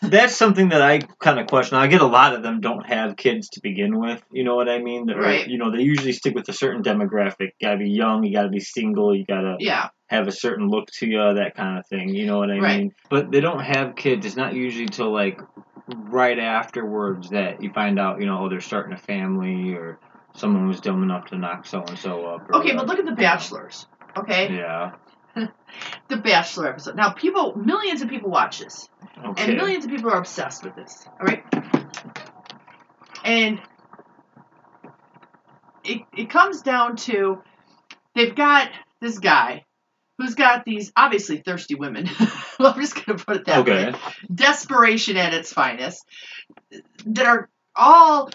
that's 0.01 0.36
something 0.36 0.70
that 0.70 0.82
I 0.82 1.00
kind 1.20 1.39
of 1.39 1.48
question. 1.48 1.77
I 1.77 1.88
get 1.88 2.01
a 2.01 2.06
lot 2.08 2.34
of 2.36 2.44
them 2.44 2.62
don't 2.62 2.86
have 2.86 3.15
kids 3.15 3.50
to 3.50 3.62
begin 3.62 4.00
with. 4.00 4.22
You 4.32 4.44
know 4.44 4.56
what 4.56 4.70
I 4.70 4.79
mean? 4.79 5.06
They're, 5.08 5.17
Right. 5.17 5.48
You 5.48 5.58
know, 5.58 5.72
they 5.72 5.82
usually 5.82 6.12
stick 6.13 6.36
with 6.36 6.48
a 6.50 6.53
certain 6.53 6.84
demographic. 6.84 7.51
You 7.60 7.67
gotta 7.67 7.77
be 7.77 7.89
young. 7.89 8.24
You 8.24 8.34
gotta 8.34 8.50
be 8.50 8.60
single. 8.60 9.15
You 9.15 9.25
gotta 9.25 9.56
yeah, 9.60 9.89
have 10.10 10.27
a 10.27 10.32
certain 10.32 10.67
look 10.70 10.88
to 11.00 11.08
you, 11.08 11.17
that 11.34 11.56
kind 11.56 11.79
of 11.79 11.88
thing. 11.88 12.10
You 12.10 12.25
know 12.27 12.38
what 12.38 12.51
I 12.51 12.60
Right. 12.60 12.77
mean? 12.77 12.91
But 13.10 13.32
they 13.32 13.39
don't 13.41 13.62
have 13.62 13.96
kids. 13.96 14.25
It's 14.25 14.36
not 14.36 14.53
usually 14.53 14.86
till 14.88 15.12
like 15.12 15.39
right 15.88 16.38
afterwards 16.38 17.29
that 17.32 17.63
you 17.63 17.72
find 17.74 18.00
out. 18.00 18.20
You 18.20 18.27
know, 18.27 18.46
oh, 18.46 18.50
they're 18.50 18.62
starting 18.62 18.94
a 18.94 18.98
family 18.98 19.74
or 19.74 20.00
someone 20.36 20.67
was 20.67 20.82
dumb 20.82 21.01
enough 21.01 21.25
to 21.27 21.38
knock 21.38 21.65
so 21.65 21.84
and 21.84 21.98
so 21.98 22.25
up. 22.27 22.48
okay, 22.53 22.75
but 22.75 22.86
look 22.86 23.00
at 23.00 23.06
The 23.06 23.13
Bachelors. 23.13 23.88
Okay, 24.15 24.53
Yeah. 24.56 24.91
The 26.10 26.17
Bachelor 26.17 26.70
episode. 26.70 26.96
Now, 26.96 27.12
people, 27.12 27.56
millions 27.56 28.01
of 28.01 28.10
people 28.10 28.32
watch 28.32 28.60
this. 28.60 28.88
Okay. 29.24 29.44
And 29.44 29.58
millions 29.58 29.86
of 29.86 29.91
people 29.91 30.10
are 30.10 30.17
obsessed 30.17 30.63
with 30.63 30.75
this. 30.75 31.06
All 31.20 31.27
right? 31.27 31.44
And 33.24 33.60
it, 35.84 36.01
it 36.15 36.29
comes 36.29 36.62
down 36.62 36.96
to 36.98 37.44
they've 38.15 38.34
got 38.36 38.70
this 39.01 39.20
guy 39.20 39.65
who's 40.17 40.34
got 40.36 40.65
these 40.65 40.91
obviously 40.96 41.44
thirsty 41.46 41.75
women. 41.75 42.10
well, 42.60 42.74
I'm 42.74 42.82
just 42.82 42.96
going 42.96 43.20
to 43.20 43.24
put 43.25 43.36
it 43.38 43.46
that 43.46 43.60
Okay. 43.60 43.91
way. 43.91 44.00
Desperation 44.34 45.17
at 45.17 45.34
its 45.34 45.53
finest. 45.53 46.03
That 47.06 47.25
are 47.27 47.50
all 47.75 48.32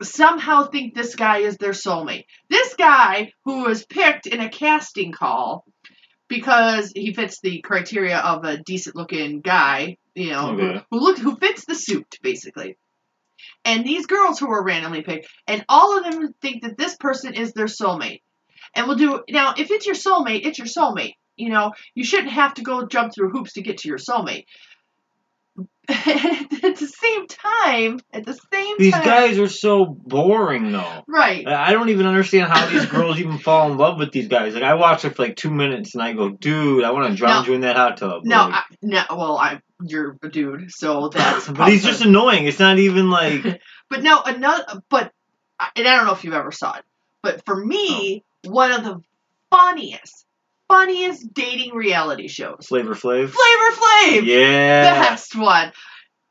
somehow 0.00 0.68
think 0.68 0.94
this 0.94 1.16
guy 1.16 1.38
is 1.38 1.56
their 1.58 1.72
soulmate. 1.72 2.24
This 2.48 2.74
guy 2.76 3.32
who 3.44 3.64
was 3.64 3.84
picked 3.84 4.26
in 4.26 4.40
a 4.40 4.48
casting 4.48 5.12
call 5.12 5.64
because 6.28 6.92
he 6.94 7.12
fits 7.14 7.40
the 7.40 7.60
criteria 7.62 8.18
of 8.18 8.44
a 8.44 8.58
decent 8.58 8.96
looking 8.96 9.40
guy, 9.40 9.96
you 10.14 10.30
know, 10.30 10.54
who, 10.54 10.62
Okay. 10.62 10.84
who 10.90 11.00
look 11.00 11.18
who 11.18 11.36
fits 11.36 11.64
the 11.64 11.74
suit 11.74 12.18
basically. 12.22 12.76
And 13.64 13.84
these 13.84 14.06
girls 14.06 14.38
who 14.38 14.48
were 14.48 14.64
randomly 14.64 15.02
picked, 15.02 15.28
and 15.46 15.64
all 15.68 15.96
of 15.96 16.04
them 16.04 16.34
think 16.42 16.62
that 16.62 16.76
this 16.76 16.96
person 16.96 17.34
is 17.34 17.52
their 17.52 17.66
soulmate. 17.66 18.22
And 18.74 18.86
we'll 18.86 18.96
do 18.96 19.22
now 19.28 19.54
if 19.56 19.70
it's 19.70 19.86
your 19.86 19.94
soulmate, 19.94 20.44
it's 20.44 20.58
your 20.58 20.66
soulmate. 20.66 21.14
You 21.36 21.50
know, 21.50 21.72
you 21.94 22.04
shouldn't 22.04 22.32
have 22.32 22.54
to 22.54 22.62
go 22.62 22.86
jump 22.86 23.14
through 23.14 23.30
hoops 23.30 23.52
to 23.54 23.62
get 23.62 23.78
to 23.78 23.88
your 23.88 23.98
soulmate. 23.98 24.44
at 25.90 26.76
the 26.76 26.86
same 27.00 27.26
time, 27.26 28.00
at 28.12 28.26
the 28.26 28.34
same 28.34 28.76
time 28.76 28.78
These 28.78 28.92
time, 28.92 29.04
guys 29.04 29.38
are 29.38 29.48
so 29.48 29.86
boring, 29.86 30.70
though. 30.70 31.04
right? 31.08 31.46
I 31.48 31.72
don't 31.72 31.88
even 31.88 32.04
understand 32.06 32.50
how 32.50 32.66
these 32.66 32.84
girls 32.86 33.18
even 33.18 33.38
fall 33.38 33.72
in 33.72 33.78
love 33.78 33.98
with 33.98 34.12
these 34.12 34.28
guys. 34.28 34.52
Like 34.54 34.62
I 34.64 34.74
watch 34.74 35.04
it 35.06 35.16
for 35.16 35.22
like 35.22 35.36
two 35.36 35.50
minutes 35.50 35.94
and 35.94 36.02
I 36.02 36.12
go, 36.12 36.28
dude, 36.28 36.84
I 36.84 36.90
want 36.90 37.10
to 37.10 37.16
drown 37.16 37.42
No. 37.42 37.48
you 37.48 37.54
in 37.54 37.62
that 37.62 37.76
hot 37.76 37.96
tub. 37.96 38.22
No, 38.24 38.36
Like, 38.48 38.54
I, 38.54 38.62
no. 38.82 39.02
Well, 39.10 39.38
I 39.38 39.60
you're 39.82 40.16
a 40.22 40.28
dude, 40.28 40.70
so 40.70 41.08
that's. 41.12 41.48
but 41.48 41.68
he's 41.70 41.84
just 41.84 42.02
annoying. 42.02 42.46
It's 42.46 42.58
not 42.58 42.78
even 42.78 43.10
like 43.10 43.60
But 43.90 44.02
no, 44.02 44.20
another. 44.22 44.82
But 44.90 45.10
and 45.74 45.88
I 45.88 45.96
don't 45.96 46.04
know 46.06 46.12
if 46.12 46.24
you 46.24 46.34
ever 46.34 46.52
saw 46.52 46.76
it, 46.76 46.84
but 47.22 47.44
for 47.46 47.56
me, 47.56 48.24
one 48.44 48.72
of 48.72 48.84
the 48.84 49.00
funniest, 49.50 50.26
funniest 50.68 51.32
dating 51.34 51.74
reality 51.74 52.28
shows, 52.28 52.66
Flavor 52.68 52.94
Flav. 52.94 53.30
Flavor 53.30 53.76
Flav, 53.76 54.24
Yeah. 54.24 55.08
best 55.08 55.34
one. 55.34 55.72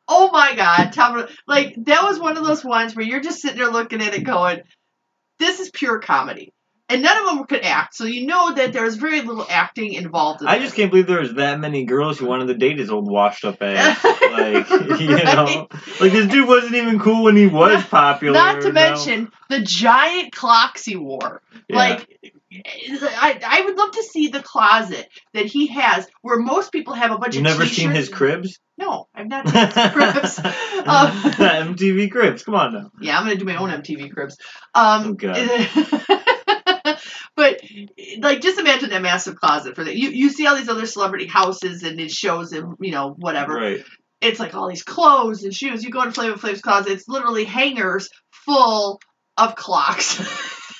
Oh 0.07 0.31
my 0.31 0.55
god, 0.55 0.93
Tom! 0.93 1.27
Like 1.47 1.75
that 1.85 2.03
was 2.03 2.19
one 2.19 2.37
of 2.37 2.45
those 2.45 2.63
ones 2.63 2.95
where 2.95 3.05
you're 3.05 3.19
just 3.19 3.41
sitting 3.41 3.57
there 3.57 3.69
looking 3.71 4.01
at 4.01 4.13
it, 4.13 4.23
going, 4.23 4.61
"This 5.39 5.59
is 5.59 5.69
pure 5.69 5.99
comedy." 5.99 6.53
And 6.89 7.01
none 7.01 7.17
of 7.17 7.25
them 7.25 7.45
could 7.47 7.65
act, 7.65 7.95
so 7.95 8.05
you 8.05 8.25
know 8.25 8.53
that 8.53 8.71
there 8.71 8.83
was 8.85 8.95
very 8.95 9.19
little 9.19 9.45
acting 9.49 9.91
involved. 9.91 10.41
In 10.41 10.47
I 10.47 10.59
just 10.59 10.73
can't 10.73 10.89
believe 10.89 11.05
there 11.05 11.19
was 11.19 11.33
that 11.33 11.59
many 11.59 11.83
girls 11.83 12.17
who 12.17 12.27
wanted 12.27 12.47
to 12.47 12.53
date 12.53 12.79
his 12.79 12.89
old 12.89 13.11
washed 13.11 13.43
up 13.43 13.61
ass. 13.61 14.01
like 14.31 14.69
you 15.01 15.09
know, 15.09 15.67
like 15.99 16.13
this 16.13 16.27
dude 16.27 16.47
wasn't 16.47 16.75
even 16.75 16.97
cool 16.99 17.23
when 17.25 17.35
he 17.35 17.47
was 17.47 17.83
popular. 17.83 18.33
Not 18.39 18.61
to 18.61 18.71
mention 18.71 19.29
the 19.49 19.59
giant 19.59 20.33
clocks 20.33 20.85
he 20.85 20.95
wore. 20.95 21.41
Yeah. 21.67 21.75
Like, 21.75 22.33
I, 22.51 23.39
I 23.45 23.61
would 23.65 23.77
love 23.77 23.91
to 23.91 24.03
see 24.03 24.29
the 24.29 24.41
closet 24.41 25.07
that 25.33 25.45
he 25.45 25.67
has, 25.67 26.07
where 26.21 26.39
most 26.39 26.71
people 26.71 26.93
have 26.93 27.11
a 27.11 27.17
bunch 27.17 27.35
You've 27.35 27.45
of 27.45 27.51
never 27.51 27.63
t-shirts. 27.63 27.77
seen 27.77 27.91
his 27.91 28.09
cribs? 28.09 28.59
No, 28.77 29.07
I've 29.13 29.27
not 29.27 29.47
seen 29.49 29.65
his 29.65 29.93
cribs. 29.93 30.39
Um, 30.87 31.11
MTV 31.75 32.09
cribs. 32.11 32.43
Come 32.43 32.55
on 32.55 32.73
now. 32.73 32.91
yeah, 33.01 33.17
I'm 33.17 33.25
gonna 33.25 33.35
do 33.35 33.43
my 33.43 33.57
own 33.57 33.69
MTV 33.69 34.13
cribs. 34.13 34.37
Um, 34.73 35.15
but 37.35 37.59
like, 38.19 38.41
just 38.41 38.59
imagine 38.59 38.91
that 38.91 39.01
massive 39.01 39.35
closet 39.35 39.75
for 39.75 39.83
that. 39.83 39.97
You 39.97 40.09
you 40.11 40.29
see 40.29 40.47
all 40.47 40.55
these 40.55 40.69
other 40.69 40.85
celebrity 40.85 41.25
houses 41.25 41.83
and 41.83 41.99
it 41.99 42.11
shows 42.11 42.53
and 42.53 42.75
you 42.79 42.91
know 42.91 43.13
whatever. 43.17 43.55
Right. 43.55 43.83
It's 44.21 44.39
like 44.39 44.55
all 44.55 44.69
these 44.69 44.83
clothes 44.83 45.43
and 45.43 45.53
shoes. 45.53 45.83
You 45.83 45.91
go 45.91 46.01
into 46.01 46.13
Flavor 46.13 46.37
Flav's 46.37 46.61
closet, 46.61 46.93
it's 46.93 47.07
literally 47.07 47.43
hangers 47.43 48.09
full 48.31 48.99
of 49.37 49.55
clocks. 49.55 50.17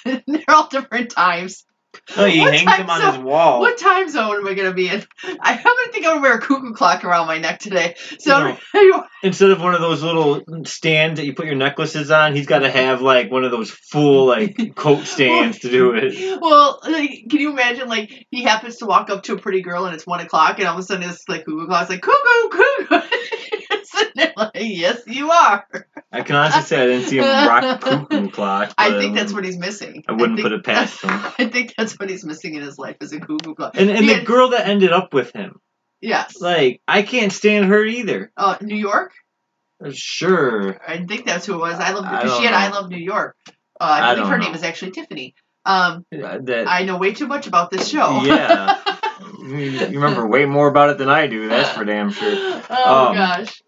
They're 0.06 0.44
all 0.50 0.68
different 0.68 1.12
times. 1.12 1.64
No, 2.16 2.26
he 2.26 2.40
What 2.40 2.54
hangs 2.54 2.66
time 2.66 2.80
them 2.82 2.90
on 2.90 3.02
zone- 3.02 3.14
his 3.16 3.24
wall. 3.24 3.60
What 3.60 3.78
time 3.78 4.08
zone 4.08 4.36
am 4.38 4.48
I 4.48 4.54
gonna 4.54 4.74
be 4.74 4.88
in? 4.88 5.04
I, 5.24 5.54
I'm 5.58 5.64
gonna 5.64 5.92
think 5.92 6.06
I'm 6.06 6.12
gonna 6.12 6.22
wear 6.22 6.36
a 6.36 6.42
cuckoo 6.42 6.74
clock 6.74 7.04
around 7.04 7.28
my 7.28 7.40
neck 7.40 7.60
today. 7.60 7.96
So 8.20 8.56
Instead 9.24 9.50
of 9.50 9.62
one 9.62 9.74
of 9.74 9.82
those 9.82 10.04
little 10.04 10.44
stands 10.66 11.20
that 11.20 11.26
you 11.26 11.34
put 11.34 11.48
your 11.48 11.56
necklaces 11.56 12.12
on, 12.12 12.36
he's 12.36 12.46
got 12.46 12.60
to 12.60 12.70
have 12.70 13.02
like 13.02 13.32
one 13.32 13.44
of 13.44 13.52
those 13.52 13.72
full 13.72 14.28
like 14.28 14.76
coat 14.76 15.06
stands 15.06 15.60
to 15.60 15.70
do 15.70 15.96
it. 15.96 16.40
well, 16.40 16.80
like, 16.84 17.26
can 17.30 17.40
you 17.40 17.52
imagine 17.52 17.90
like 17.90 18.28
he 18.30 18.44
happens 18.44 18.78
to 18.78 18.86
walk 18.86 19.10
up 19.10 19.24
to 19.24 19.34
a 19.34 19.38
pretty 19.40 19.62
girl 19.62 19.86
and 19.86 19.96
it's 19.96 20.06
one 20.06 20.20
o'clock 20.20 20.60
and 20.60 20.68
all 20.68 20.76
of 20.76 20.80
a 20.80 20.84
sudden 20.84 21.10
it's 21.10 21.28
like 21.28 21.46
cuckoo 21.46 21.66
clock. 21.68 21.82
It's 21.82 21.90
like 21.90 22.02
cuckoo, 22.02 22.50
cuckoo. 22.90 23.08
Sitting 23.84 24.14
there 24.16 24.34
like, 24.38 24.52
yes, 24.56 25.02
you 25.08 25.32
are. 25.32 25.66
I 26.12 26.22
can 26.22 26.36
honestly 26.38 26.62
say 26.62 26.82
I 26.82 26.86
didn't 26.86 27.08
see 27.08 27.18
him 27.18 27.26
rock 27.26 27.82
cuckoo 27.82 28.30
clock. 28.32 28.74
I 28.78 28.92
think 28.98 29.14
that's 29.16 29.34
wouldn't- 29.34 29.34
what 29.34 29.44
he's 29.46 29.58
missing. 29.58 30.04
I 30.08 30.14
wouldn't 30.14 30.38
think, 30.38 30.46
put 30.46 30.52
it 30.54 30.64
past 30.64 31.02
him. 31.04 31.10
I 31.12 31.50
think 31.52 31.74
that's 31.78 32.00
what 32.00 32.10
he's 32.10 32.24
missing 32.24 32.56
in 32.56 32.62
his 32.62 32.78
life 32.78 32.96
is 33.02 33.12
a 33.14 33.20
cuckoo 33.20 33.54
clock. 33.56 33.74
And 33.78 33.90
and 33.90 34.08
the 34.08 34.22
girl 34.22 34.50
that 34.52 34.68
ended 34.68 34.92
up 34.94 35.14
with 35.14 35.32
him, 35.34 35.60
Yes. 36.02 36.40
like 36.40 36.82
I 36.88 37.02
can't 37.02 37.32
stand 37.34 37.66
her 37.66 37.84
either. 37.84 38.32
Uh, 38.38 38.56
New 38.62 38.78
York. 38.78 39.12
Sure. 39.92 40.80
I 40.88 41.06
think 41.06 41.26
that's 41.26 41.46
who 41.46 41.54
it 41.56 41.60
was. 41.60 41.80
I 41.80 41.92
love 41.92 42.04
because 42.04 42.38
she 42.38 42.46
had 42.46 42.54
I 42.54 42.70
love 42.70 42.90
New 42.90 42.98
York. 42.98 43.36
Uh, 43.48 43.52
I 43.84 44.12
I 44.12 44.16
believe 44.16 44.30
her 44.30 44.38
know. 44.38 44.46
name 44.46 44.56
is 44.56 44.64
actually 44.64 44.92
Tiffany. 44.92 45.36
Um, 45.66 46.06
That 46.12 46.66
I 46.68 46.84
know 46.84 46.98
way 46.98 47.14
too 47.14 47.28
much 47.28 47.46
about 47.48 47.70
this 47.70 47.88
show. 47.90 48.22
Yeah. 48.24 48.80
you 49.40 49.56
you 49.58 50.00
remember 50.00 50.26
way 50.26 50.46
more 50.46 50.68
about 50.68 50.90
it 50.90 50.98
than 50.98 51.10
I 51.10 51.28
do. 51.28 51.48
That's 51.50 51.70
for 51.78 51.84
damn 51.86 52.10
sure. 52.12 52.62
oh 52.70 53.08
Um, 53.10 53.16
gosh. 53.16 53.62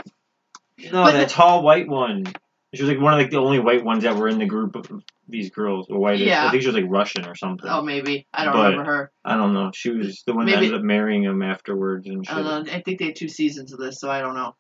No, 0.86 1.04
But 1.04 1.12
that 1.14 1.28
the- 1.30 1.34
tall 1.34 1.64
white 1.64 1.88
one. 1.88 2.26
She 2.74 2.84
was 2.84 2.92
like 2.92 3.02
one 3.02 3.14
of 3.14 3.20
like 3.20 3.32
the 3.32 3.38
only 3.40 3.60
white 3.60 3.84
ones 3.84 4.04
that 4.04 4.16
were 4.16 4.28
in 4.28 4.38
the 4.38 4.46
group 4.46 4.76
of 4.76 4.86
these 5.28 5.50
girls. 5.50 5.88
Or 5.90 5.98
white. 6.00 6.20
Yeah. 6.20 6.46
I 6.46 6.52
think 6.52 6.62
she 6.62 6.68
was 6.68 6.76
like 6.76 6.86
Russian 6.88 7.26
or 7.26 7.34
something. 7.34 7.68
Oh, 7.68 7.82
maybe 7.82 8.28
I 8.32 8.46
don't 8.46 8.54
But- 8.54 8.70
remember 8.72 8.86
her. 8.92 9.12
I 9.26 9.38
don't 9.38 9.54
know. 9.54 9.72
She 9.74 9.90
was 9.90 10.22
the 10.28 10.34
one 10.34 10.46
that 10.46 10.58
ended 10.58 10.76
up 10.76 10.82
marrying 10.84 11.24
him 11.24 11.42
afterwards 11.42 12.06
and 12.08 12.26
I 12.30 12.36
don't 12.42 12.68
know. 12.68 12.72
I 12.74 12.82
think 12.82 13.00
they 13.00 13.06
had 13.06 13.16
two 13.16 13.28
seasons 13.30 13.74
of 13.74 13.80
this, 13.80 14.00
so 14.00 14.10
I 14.12 14.22
don't 14.22 14.36
know. 14.36 14.56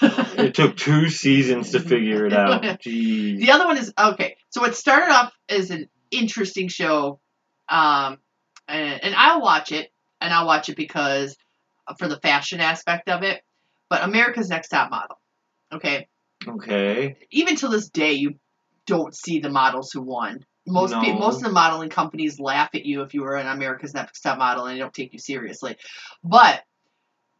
It 0.36 0.54
took 0.54 0.76
two 0.76 1.08
seasons 1.08 1.70
to 1.70 1.80
figure 1.80 2.26
it 2.26 2.32
out. 2.34 2.62
Jeez. 2.82 3.38
The 3.38 3.50
other 3.52 3.66
one 3.66 3.78
is 3.78 3.92
okay. 3.98 4.36
So 4.50 4.64
it 4.64 4.74
started 4.74 5.10
off 5.12 5.32
as 5.48 5.70
an 5.70 5.88
interesting 6.10 6.68
show, 6.68 7.20
um, 7.68 8.18
and, 8.68 9.02
and 9.04 9.14
I'll 9.14 9.40
watch 9.40 9.72
it, 9.72 9.90
and 10.20 10.32
I'll 10.34 10.46
watch 10.46 10.68
it 10.68 10.76
because 10.76 11.36
for 11.98 12.08
the 12.08 12.18
fashion 12.18 12.60
aspect 12.60 13.08
of 13.08 13.22
it. 13.22 13.42
But 13.88 14.02
America's 14.04 14.48
Next 14.48 14.68
Top 14.68 14.90
Model, 14.90 15.18
okay. 15.74 16.08
Okay. 16.46 17.16
Even 17.30 17.56
to 17.56 17.68
this 17.68 17.88
day, 17.88 18.12
you 18.12 18.34
don't 18.86 19.14
see 19.14 19.38
the 19.40 19.50
models 19.50 19.90
who 19.92 20.02
won. 20.02 20.44
Most 20.66 20.92
No. 20.92 21.00
pe- 21.02 21.18
most 21.18 21.36
of 21.38 21.42
the 21.44 21.50
modeling 21.52 21.90
companies 21.90 22.38
laugh 22.40 22.70
at 22.74 22.84
you 22.86 23.02
if 23.02 23.14
you 23.14 23.22
were 23.22 23.36
an 23.36 23.46
America's 23.46 23.94
Next 23.94 24.20
Top 24.20 24.38
Model 24.38 24.66
and 24.66 24.74
they 24.74 24.78
don't 24.80 24.92
take 24.94 25.12
you 25.12 25.18
seriously. 25.18 25.76
But 26.22 26.62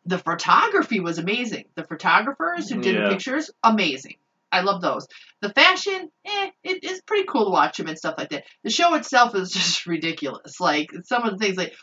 the 0.06 0.18
photography 0.18 1.00
was 1.00 1.18
amazing. 1.18 1.64
The 1.74 1.84
photographers 1.84 2.68
who 2.70 2.80
did 2.80 2.94
Yeah. 2.94 3.04
the 3.04 3.08
pictures, 3.10 3.50
amazing. 3.62 4.16
I 4.52 4.60
love 4.60 4.80
those. 4.82 5.08
The 5.40 5.48
fashion, 5.50 6.10
eh, 6.24 6.50
it 6.62 6.84
is 6.84 7.00
pretty 7.02 7.24
cool 7.26 7.46
to 7.46 7.50
watch 7.50 7.78
them 7.78 7.88
and 7.88 7.98
stuff 7.98 8.14
like 8.18 8.28
that. 8.30 8.44
The 8.62 8.70
show 8.70 8.94
itself 8.94 9.34
is 9.34 9.50
just 9.52 9.86
ridiculous. 9.86 10.60
Like 10.60 10.90
some 11.04 11.24
of 11.24 11.32
the 11.32 11.44
things, 11.44 11.56
like 11.56 11.74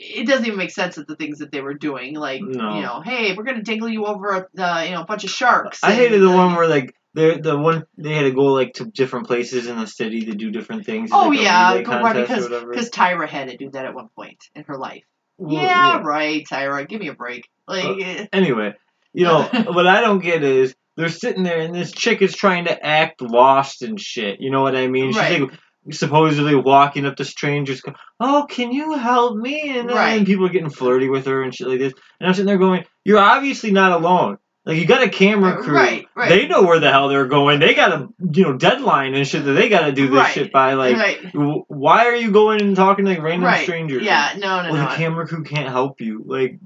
it 0.00 0.26
doesn't 0.26 0.46
even 0.46 0.58
make 0.58 0.70
sense 0.70 0.96
of 0.98 1.06
the 1.06 1.16
things 1.16 1.38
that 1.38 1.52
they 1.52 1.60
were 1.60 1.74
doing. 1.74 2.14
Like 2.14 2.42
No. 2.42 2.76
you 2.76 2.82
know, 2.82 3.00
hey, 3.04 3.34
we're 3.34 3.44
gonna 3.44 3.62
dangle 3.62 3.88
you 3.88 4.06
over 4.06 4.30
a 4.56 4.62
uh, 4.62 4.82
you 4.82 4.90
know 4.92 5.02
a 5.02 5.06
bunch 5.06 5.24
of 5.24 5.30
sharks. 5.30 5.80
I 5.82 5.90
and, 5.92 5.96
hated 5.98 6.20
the 6.22 6.30
uh, 6.30 6.36
one 6.36 6.54
where 6.54 6.66
like 6.68 6.94
they 7.14 7.38
the 7.38 7.58
one 7.58 7.84
they 7.96 8.14
had 8.14 8.22
to 8.22 8.32
go 8.32 8.46
like 8.46 8.74
to 8.74 8.84
different 8.86 9.26
places 9.26 9.66
in 9.66 9.78
the 9.78 9.86
city 9.86 10.22
to 10.26 10.32
do 10.34 10.50
different 10.50 10.84
things. 10.86 11.10
Oh 11.12 11.28
like 11.28 11.40
yeah, 11.40 11.82
go- 11.82 12.00
right, 12.00 12.16
because 12.26 12.48
because 12.48 12.90
Tyra 12.90 13.28
had 13.28 13.48
to 13.48 13.56
do 13.56 13.70
that 13.70 13.84
at 13.86 13.94
one 13.94 14.08
point 14.16 14.38
in 14.54 14.64
her 14.64 14.76
life. 14.76 15.04
Well, 15.38 15.62
yeah, 15.62 16.00
right, 16.02 16.44
Tyra, 16.48 16.88
give 16.88 17.00
me 17.00 17.08
a 17.08 17.14
break. 17.14 17.48
Like, 17.66 17.84
Uh, 17.84 18.26
Anyway, 18.32 18.74
you 19.12 19.24
know 19.24 19.42
what 19.66 19.86
I 19.86 20.00
don't 20.00 20.20
get 20.22 20.42
is 20.44 20.74
they're 20.96 21.08
sitting 21.08 21.42
there 21.42 21.58
and 21.58 21.74
this 21.74 21.90
chick 21.90 22.22
is 22.22 22.36
trying 22.36 22.66
to 22.66 22.86
act 22.86 23.20
lost 23.20 23.82
and 23.82 24.00
shit. 24.00 24.40
You 24.40 24.50
know 24.50 24.62
what 24.62 24.76
I 24.76 24.86
mean? 24.86 25.08
She's 25.12 25.16
Right. 25.20 25.40
like 25.42 25.50
supposedly 25.90 26.54
walking 26.54 27.06
up 27.06 27.16
to 27.16 27.24
strangers, 27.24 27.80
go, 27.80 27.92
"Oh, 28.20 28.46
can 28.48 28.72
you 28.72 28.92
help 28.94 29.36
me?" 29.36 29.78
And, 29.78 29.90
uh, 29.90 29.94
Right. 29.94 30.16
and 30.18 30.26
people 30.26 30.46
are 30.46 30.50
getting 30.50 30.70
flirty 30.70 31.08
with 31.08 31.26
her 31.26 31.42
and 31.42 31.54
shit 31.54 31.66
like 31.68 31.78
this. 31.78 31.92
And 32.20 32.26
I'm 32.28 32.34
sitting 32.34 32.46
there 32.46 32.58
going, 32.58 32.84
"You're 33.04 33.18
obviously 33.20 33.70
not 33.70 33.92
alone. 33.92 34.38
Like 34.66 34.78
you 34.78 34.86
got 34.86 35.02
a 35.02 35.10
camera 35.10 35.62
crew. 35.62 35.74
Right, 35.74 36.06
right. 36.16 36.30
They 36.30 36.46
know 36.48 36.62
where 36.62 36.80
the 36.80 36.90
hell 36.90 37.08
they're 37.10 37.26
going. 37.26 37.60
They 37.60 37.74
got 37.74 37.92
a 37.92 38.08
you 38.32 38.44
know 38.44 38.56
deadline 38.56 39.14
and 39.14 39.28
shit 39.28 39.44
that 39.44 39.52
they 39.52 39.68
got 39.68 39.84
to 39.86 39.92
do 39.92 40.06
this 40.08 40.16
Right, 40.16 40.32
shit 40.32 40.52
by. 40.52 40.72
Like, 40.72 40.96
right. 40.96 41.32
w- 41.34 41.64
why 41.68 42.06
are 42.06 42.16
you 42.16 42.30
going 42.30 42.62
and 42.62 42.74
talking 42.74 43.04
to 43.04 43.10
like 43.10 43.20
random 43.22 43.44
right. 43.44 43.62
strangers? 43.62 44.02
Yeah, 44.04 44.32
no, 44.38 44.62
no, 44.62 44.72
well, 44.72 44.82
no. 44.84 44.88
the 44.90 44.96
camera 44.96 45.26
crew 45.26 45.44
can't 45.44 45.68
help 45.68 46.00
you. 46.00 46.22
Like, 46.24 46.58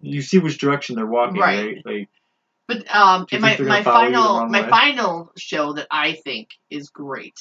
you 0.00 0.22
see 0.22 0.38
which 0.38 0.58
direction 0.58 0.96
they're 0.96 1.06
walking, 1.06 1.40
Right. 1.40 1.64
right? 1.64 1.82
Like, 1.98 2.08
But 2.66 2.92
um, 2.94 3.26
Do 3.28 3.36
you 3.36 3.44
and 3.44 3.58
my, 3.60 3.64
my 3.68 3.82
gonna 3.82 3.84
follow 3.84 4.04
you 4.06 4.10
the 4.10 4.16
final 4.16 4.48
my 4.48 4.62
way? 4.62 4.68
final 4.68 5.32
show 5.36 5.72
that 5.74 5.86
I 5.92 6.14
think 6.24 6.48
is 6.70 6.88
great 6.90 7.34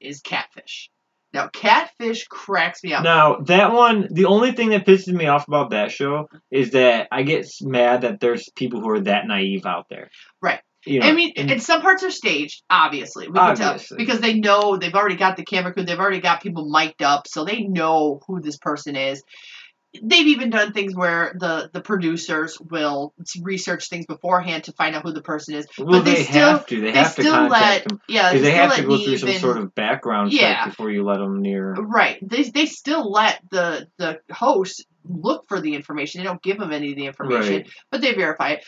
is 0.00 0.20
Catfish. 0.20 0.90
Now, 1.34 1.48
Catfish 1.48 2.26
cracks 2.28 2.82
me 2.82 2.94
up. 2.94 3.04
Now 3.04 3.36
that 3.46 3.72
one, 3.72 4.08
the 4.10 4.24
only 4.24 4.52
thing 4.52 4.70
that 4.70 4.86
pisses 4.86 5.12
me 5.12 5.26
off 5.26 5.46
about 5.46 5.70
that 5.70 5.90
show 5.90 6.26
is 6.50 6.70
that 6.70 7.08
I 7.12 7.22
get 7.22 7.46
mad 7.60 8.00
that 8.02 8.18
there's 8.20 8.48
people 8.56 8.80
who 8.80 8.88
are 8.90 9.00
that 9.00 9.26
naive 9.26 9.66
out 9.66 9.86
there. 9.90 10.08
Right. 10.40 10.60
You 10.86 11.00
know, 11.00 11.06
I 11.06 11.12
mean, 11.12 11.32
and- 11.36 11.50
and 11.50 11.62
some 11.62 11.82
parts 11.82 12.02
are 12.02 12.10
staged, 12.10 12.62
obviously. 12.70 13.28
We 13.28 13.34
can 13.34 13.56
tell 13.56 13.70
Obviously. 13.72 13.98
because 13.98 14.20
they 14.20 14.34
know 14.34 14.76
they've 14.78 14.94
already 14.94 15.16
got 15.16 15.36
the 15.36 15.44
camera 15.44 15.74
crew, 15.74 15.82
they've 15.84 15.98
already 15.98 16.20
got 16.20 16.40
people 16.42 16.70
mic'd 16.70 17.02
up, 17.02 17.26
so 17.28 17.44
they 17.44 17.60
know 17.62 18.20
who 18.26 18.40
this 18.40 18.56
person 18.56 18.96
is. 18.96 19.22
They've 20.02 20.26
even 20.28 20.50
done 20.50 20.72
things 20.72 20.94
where 20.94 21.34
the 21.38 21.70
the 21.72 21.80
producers 21.80 22.58
will 22.60 23.12
research 23.42 23.88
things 23.88 24.06
beforehand 24.06 24.64
to 24.64 24.72
find 24.72 24.94
out 24.96 25.02
who 25.02 25.12
the 25.12 25.22
person 25.22 25.54
is. 25.54 25.66
well, 25.78 25.86
but 25.88 26.04
they, 26.04 26.14
they 26.14 26.24
still- 26.24 26.48
have 26.50 26.66
to. 26.66 26.80
They, 26.80 26.92
They 26.92 26.98
have 26.98 27.14
to 27.16 27.22
still 27.22 27.32
contact 27.34 27.50
let 27.62 27.88
them 27.88 28.00
yeah, 28.08 28.32
because 28.32 28.42
they 28.42 28.50
still 28.52 28.66
have 28.68 28.76
to 28.76 28.82
go 28.82 28.98
through 29.04 29.16
some 29.18 29.32
sort 29.32 29.58
of 29.58 29.74
background 29.74 30.32
Yeah. 30.32 30.64
check 30.64 30.64
before 30.70 30.90
you 30.90 31.04
let 31.04 31.18
them 31.18 31.42
near. 31.42 31.72
Right. 31.74 32.18
They 32.22 32.44
they 32.44 32.66
still 32.66 33.10
let 33.10 33.40
the 33.50 33.88
the 33.98 34.20
host 34.30 34.84
look 35.04 35.48
for 35.48 35.60
the 35.60 35.74
information. 35.74 36.20
They 36.20 36.26
don't 36.26 36.42
give 36.42 36.58
them 36.58 36.72
any 36.72 36.90
of 36.90 36.96
the 36.96 37.06
information, 37.06 37.54
Right. 37.54 37.70
but 37.90 38.00
they 38.00 38.14
verify 38.14 38.50
it. 38.52 38.64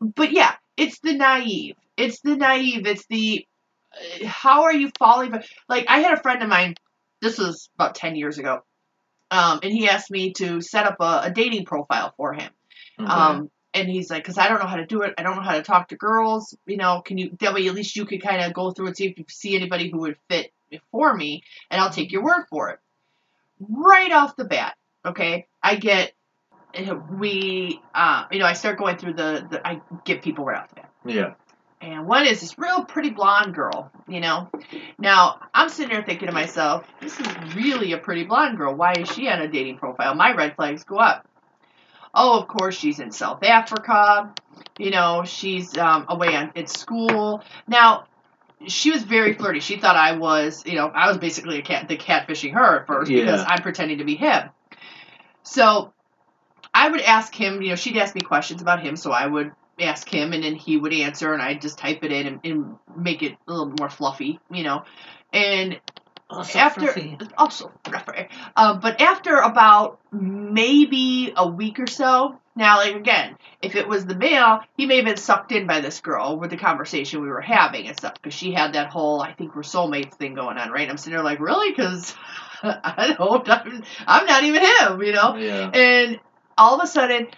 But 0.00 0.32
yeah, 0.32 0.54
it's 0.76 0.98
the 1.00 1.14
naive. 1.14 1.76
It's 1.96 2.20
the 2.20 2.36
naive. 2.36 2.86
It's 2.86 3.06
the 3.06 3.46
uh, 4.22 4.26
how 4.26 4.62
are 4.64 4.72
you 4.74 4.90
falling? 4.98 5.30
for- 5.30 5.42
Like 5.68 5.86
I 5.88 6.00
had 6.00 6.16
a 6.18 6.22
friend 6.22 6.42
of 6.42 6.48
mine. 6.48 6.74
This 7.20 7.38
was 7.38 7.68
about 7.74 7.94
ten 7.96 8.14
years 8.16 8.38
ago, 8.38 8.62
um, 9.30 9.60
and 9.62 9.72
he 9.72 9.88
asked 9.88 10.10
me 10.10 10.32
to 10.34 10.60
set 10.60 10.86
up 10.86 10.96
a, 11.00 11.22
a 11.24 11.30
dating 11.30 11.64
profile 11.64 12.12
for 12.16 12.32
him. 12.32 12.50
Um, 12.98 13.50
and 13.74 13.88
he's 13.88 14.10
like, 14.10 14.22
because 14.22 14.38
I 14.38 14.48
don't 14.48 14.58
know 14.58 14.66
how 14.66 14.76
to 14.76 14.86
do 14.86 15.02
it. 15.02 15.14
I 15.18 15.22
don't 15.22 15.36
know 15.36 15.42
how 15.42 15.54
to 15.54 15.62
talk 15.62 15.88
to 15.88 15.96
girls. 15.96 16.56
You 16.66 16.76
know, 16.76 17.02
can 17.04 17.18
you? 17.18 17.36
That 17.40 17.54
way, 17.54 17.66
at 17.68 17.74
least 17.74 17.96
you 17.96 18.06
could 18.06 18.22
kind 18.22 18.42
of 18.42 18.52
go 18.52 18.70
through 18.70 18.88
and 18.88 18.96
see 18.96 19.06
if 19.06 19.18
you 19.18 19.24
see 19.28 19.54
anybody 19.54 19.90
who 19.90 19.98
would 20.00 20.16
fit 20.28 20.52
for 20.90 21.14
me, 21.14 21.42
and 21.70 21.80
I'll 21.80 21.90
take 21.90 22.10
your 22.12 22.24
word 22.24 22.46
for 22.50 22.70
it. 22.70 22.78
Right 23.60 24.10
off 24.12 24.36
the 24.36 24.44
bat, 24.44 24.76
okay, 25.04 25.46
I 25.62 25.76
get. 25.76 26.12
We, 27.18 27.80
uh, 27.94 28.24
you 28.30 28.38
know, 28.38 28.44
I 28.44 28.52
start 28.52 28.78
going 28.78 28.98
through 28.98 29.14
the, 29.14 29.46
the. 29.50 29.66
I 29.66 29.80
get 30.04 30.22
people 30.22 30.44
right 30.44 30.58
off 30.58 30.68
the 30.68 30.76
bat. 30.76 30.92
yeah. 31.06 31.34
And 31.80 32.06
one 32.06 32.26
is 32.26 32.40
this 32.40 32.58
real 32.58 32.84
pretty 32.84 33.10
blonde 33.10 33.54
girl, 33.54 33.90
you 34.08 34.20
know. 34.20 34.50
Now, 34.98 35.40
I'm 35.54 35.68
sitting 35.68 35.92
there 35.92 36.02
thinking 36.02 36.26
to 36.26 36.34
myself, 36.34 36.86
this 37.00 37.18
is 37.20 37.26
really 37.54 37.92
a 37.92 37.98
pretty 37.98 38.24
blonde 38.24 38.58
girl. 38.58 38.74
Why 38.74 38.94
is 38.94 39.08
she 39.10 39.28
on 39.28 39.40
a 39.40 39.48
dating 39.48 39.78
profile? 39.78 40.14
My 40.14 40.34
red 40.34 40.56
flags 40.56 40.82
go 40.82 40.96
up. 40.96 41.28
Oh, 42.12 42.40
of 42.40 42.48
course, 42.48 42.76
she's 42.76 42.98
in 42.98 43.12
South 43.12 43.44
Africa. 43.44 44.34
You 44.76 44.90
know, 44.90 45.22
she's 45.24 45.76
um, 45.78 46.06
away 46.08 46.34
on 46.34 46.52
at 46.56 46.68
school. 46.68 47.44
Now, 47.68 48.06
she 48.66 48.90
was 48.90 49.04
very 49.04 49.34
flirty. 49.34 49.60
She 49.60 49.76
thought 49.76 49.94
I 49.94 50.16
was, 50.16 50.66
you 50.66 50.74
know, 50.74 50.88
I 50.88 51.08
was 51.08 51.18
basically 51.18 51.58
a 51.58 51.62
cat, 51.62 51.86
the 51.86 51.96
catfishing 51.96 52.54
her 52.54 52.80
at 52.80 52.86
first 52.88 53.08
because 53.10 53.44
I'm 53.46 53.62
pretending 53.62 53.98
to 53.98 54.04
be 54.04 54.16
him. 54.16 54.50
So, 55.44 55.92
I 56.74 56.88
would 56.88 57.00
ask 57.00 57.34
him, 57.34 57.62
you 57.62 57.70
know, 57.70 57.76
she'd 57.76 57.96
ask 57.96 58.14
me 58.14 58.20
questions 58.20 58.62
about 58.62 58.82
him, 58.82 58.96
so 58.96 59.12
I 59.12 59.26
would 59.26 59.52
ask 59.80 60.08
him, 60.08 60.32
and 60.32 60.44
then 60.44 60.54
he 60.54 60.76
would 60.76 60.92
answer, 60.92 61.32
and 61.32 61.42
I'd 61.42 61.60
just 61.60 61.78
type 61.78 62.02
it 62.02 62.12
in 62.12 62.26
and, 62.26 62.40
and 62.44 62.76
make 62.96 63.22
it 63.22 63.36
a 63.46 63.52
little 63.52 63.74
more 63.78 63.88
fluffy, 63.88 64.40
you 64.50 64.62
know. 64.62 64.84
And 65.32 65.80
after 66.30 66.94
also 67.38 67.72
um, 68.54 68.80
but 68.80 69.00
after 69.00 69.36
about 69.36 69.98
maybe 70.12 71.32
a 71.34 71.48
week 71.48 71.80
or 71.80 71.86
so 71.86 72.38
now 72.54 72.76
like 72.76 72.94
again 72.94 73.34
if 73.62 73.74
it 73.74 73.88
was 73.88 74.04
the 74.04 74.14
male 74.14 74.60
he 74.76 74.84
may 74.84 74.96
have 74.96 75.06
been 75.06 75.16
sucked 75.16 75.52
in 75.52 75.66
by 75.66 75.80
this 75.80 76.00
girl 76.00 76.38
with 76.38 76.50
the 76.50 76.58
conversation 76.58 77.22
we 77.22 77.28
were 77.28 77.40
having 77.40 77.86
and 77.86 77.96
stuff 77.96 78.12
because 78.14 78.34
she 78.34 78.52
had 78.52 78.74
that 78.74 78.90
whole 78.90 79.22
i 79.22 79.32
think 79.32 79.56
we're 79.56 79.62
soulmates 79.62 80.12
thing 80.14 80.34
going 80.34 80.58
on 80.58 80.70
right? 80.70 80.82
And 80.82 80.90
i'm 80.90 80.98
sitting 80.98 81.14
there 81.14 81.24
like 81.24 81.40
really? 81.40 81.70
Because 81.70 82.14
i 82.62 83.14
don't 83.16 83.48
I'm, 83.48 83.82
I'm 84.06 84.26
not 84.26 84.44
even 84.44 84.62
him 84.62 85.02
you 85.02 85.12
know? 85.12 85.34
Yeah. 85.36 85.70
and 85.72 86.20
all 86.58 86.74
of 86.74 86.82
a 86.82 86.86
sudden, 86.86 87.28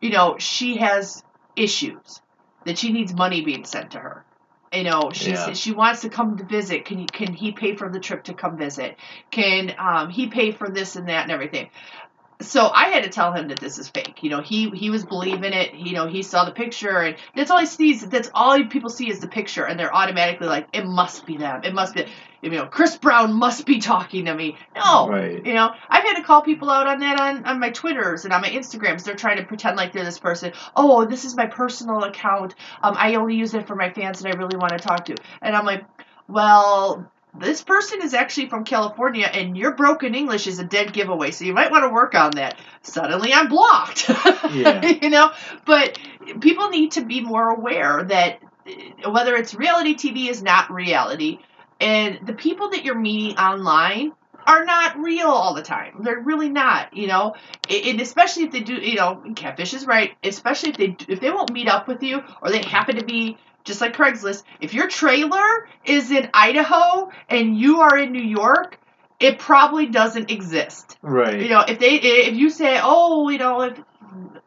you 0.00 0.10
know, 0.10 0.36
she 0.38 0.76
has 0.76 1.22
issues 1.58 2.20
that 2.64 2.78
she 2.78 2.92
needs 2.92 3.14
money 3.14 3.42
being 3.42 3.64
sent 3.64 3.92
to 3.92 3.98
her. 3.98 4.24
You 4.72 4.84
know, 4.84 5.10
she 5.12 5.30
Yeah. 5.30 5.52
she 5.54 5.72
wants 5.72 6.02
to 6.02 6.10
come 6.10 6.36
to 6.36 6.44
visit. 6.44 6.84
Can 6.84 6.98
you, 6.98 7.06
can 7.06 7.32
he 7.32 7.52
pay 7.52 7.74
for 7.74 7.88
the 7.88 8.00
trip 8.00 8.24
to 8.24 8.34
come 8.34 8.58
visit? 8.58 8.96
Can 9.30 9.74
um, 9.78 10.10
he 10.10 10.26
pay 10.28 10.52
for 10.52 10.68
this 10.68 10.96
and 10.96 11.08
that 11.08 11.22
and 11.22 11.32
everything? 11.32 11.70
So 12.40 12.68
I 12.72 12.90
had 12.90 13.02
to 13.02 13.08
tell 13.08 13.32
him 13.32 13.48
that 13.48 13.58
this 13.58 13.78
is 13.78 13.88
fake. 13.88 14.22
You 14.22 14.30
know, 14.30 14.40
he 14.40 14.70
he 14.70 14.90
was 14.90 15.04
believing 15.04 15.52
it. 15.52 15.74
You 15.74 15.92
know, 15.92 16.06
he 16.06 16.22
saw 16.22 16.44
the 16.44 16.52
picture, 16.52 16.98
and 16.98 17.16
that's 17.34 17.50
all 17.50 17.58
he 17.58 17.66
sees. 17.66 18.06
That's 18.06 18.30
all 18.32 18.62
people 18.66 18.90
see 18.90 19.10
is 19.10 19.18
the 19.18 19.26
picture, 19.26 19.64
and 19.64 19.78
they're 19.78 19.94
automatically 19.94 20.46
like, 20.46 20.68
it 20.72 20.86
must 20.86 21.26
be 21.26 21.36
them. 21.36 21.62
It 21.64 21.74
must 21.74 21.94
be. 21.94 22.06
You 22.40 22.50
know, 22.50 22.66
Chris 22.66 22.96
Brown 22.96 23.32
must 23.34 23.66
be 23.66 23.80
talking 23.80 24.26
to 24.26 24.34
me. 24.34 24.56
No, 24.76 25.08
Right. 25.08 25.44
you 25.44 25.54
know, 25.54 25.72
I've 25.88 26.04
had 26.04 26.14
to 26.14 26.22
call 26.22 26.42
people 26.42 26.70
out 26.70 26.86
on 26.86 27.00
that 27.00 27.18
on, 27.18 27.44
on 27.44 27.58
my 27.58 27.70
Twitters 27.70 28.24
and 28.24 28.32
on 28.32 28.40
my 28.42 28.48
Instagrams. 28.48 29.02
They're 29.02 29.16
trying 29.16 29.38
to 29.38 29.44
pretend 29.44 29.76
like 29.76 29.92
they're 29.92 30.04
this 30.04 30.20
person. 30.20 30.52
Oh, 30.76 31.04
this 31.04 31.24
is 31.24 31.36
my 31.36 31.46
personal 31.46 32.04
account. 32.04 32.54
Um, 32.80 32.94
I 32.96 33.16
only 33.16 33.34
use 33.34 33.54
it 33.54 33.66
for 33.66 33.74
my 33.74 33.90
fans 33.90 34.20
that 34.20 34.32
I 34.32 34.36
really 34.38 34.56
want 34.56 34.72
to 34.72 34.78
talk 34.78 35.06
to. 35.06 35.16
And 35.42 35.56
I'm 35.56 35.66
like, 35.66 35.84
well, 36.28 37.10
this 37.40 37.62
person 37.62 38.02
is 38.02 38.14
actually 38.14 38.48
from 38.48 38.64
California, 38.64 39.26
and 39.26 39.56
your 39.56 39.74
broken 39.74 40.14
English 40.14 40.46
is 40.46 40.58
a 40.58 40.64
dead 40.64 40.92
giveaway. 40.92 41.30
So 41.30 41.44
you 41.44 41.52
might 41.52 41.70
want 41.70 41.84
to 41.84 41.90
work 41.90 42.14
on 42.14 42.32
that. 42.32 42.58
Suddenly, 42.82 43.32
I'm 43.32 43.48
blocked. 43.48 44.10
Yeah. 44.50 44.86
you 44.86 45.10
know, 45.10 45.30
but 45.66 45.98
people 46.40 46.70
need 46.70 46.92
to 46.92 47.04
be 47.04 47.20
more 47.20 47.50
aware 47.50 48.02
that 48.04 48.40
uh, 48.66 49.10
whether 49.10 49.36
it's 49.36 49.54
reality 49.54 49.94
TV 49.94 50.30
is 50.30 50.42
not 50.42 50.70
reality, 50.70 51.40
and 51.80 52.20
the 52.26 52.32
people 52.32 52.70
that 52.70 52.84
you're 52.84 52.98
meeting 52.98 53.36
online 53.36 54.12
are 54.46 54.64
not 54.64 54.98
real 54.98 55.26
all 55.26 55.54
the 55.54 55.62
time. 55.62 56.00
They're 56.00 56.20
really 56.20 56.48
not, 56.48 56.96
you 56.96 57.06
know. 57.06 57.34
And 57.68 58.00
especially 58.00 58.44
if 58.44 58.52
they 58.52 58.60
do, 58.60 58.74
you 58.74 58.96
know, 58.96 59.22
Catfish 59.36 59.74
is 59.74 59.86
right. 59.86 60.16
Especially 60.22 60.70
if 60.70 60.76
they 60.76 60.96
if 61.08 61.20
they 61.20 61.30
won't 61.30 61.52
meet 61.52 61.68
up 61.68 61.86
with 61.86 62.02
you 62.02 62.22
or 62.40 62.50
they 62.50 62.62
happen 62.62 62.96
to 62.96 63.04
be 63.04 63.36
just 63.68 63.80
like 63.80 63.94
Craigslist. 63.94 64.42
If 64.60 64.74
your 64.74 64.88
trailer 64.88 65.68
is 65.84 66.10
in 66.10 66.28
Idaho 66.34 67.10
and 67.28 67.56
you 67.56 67.80
are 67.82 67.96
in 67.96 68.10
New 68.10 68.22
York, 68.22 68.80
it 69.20 69.38
probably 69.38 69.86
doesn't 69.86 70.30
exist. 70.30 70.96
Right. 71.02 71.40
You 71.40 71.50
know, 71.50 71.60
if 71.60 71.78
they 71.78 71.94
if 71.94 72.34
you 72.34 72.50
say, 72.50 72.80
oh, 72.82 73.28
you 73.28 73.38
know, 73.38 73.62
if 73.62 73.78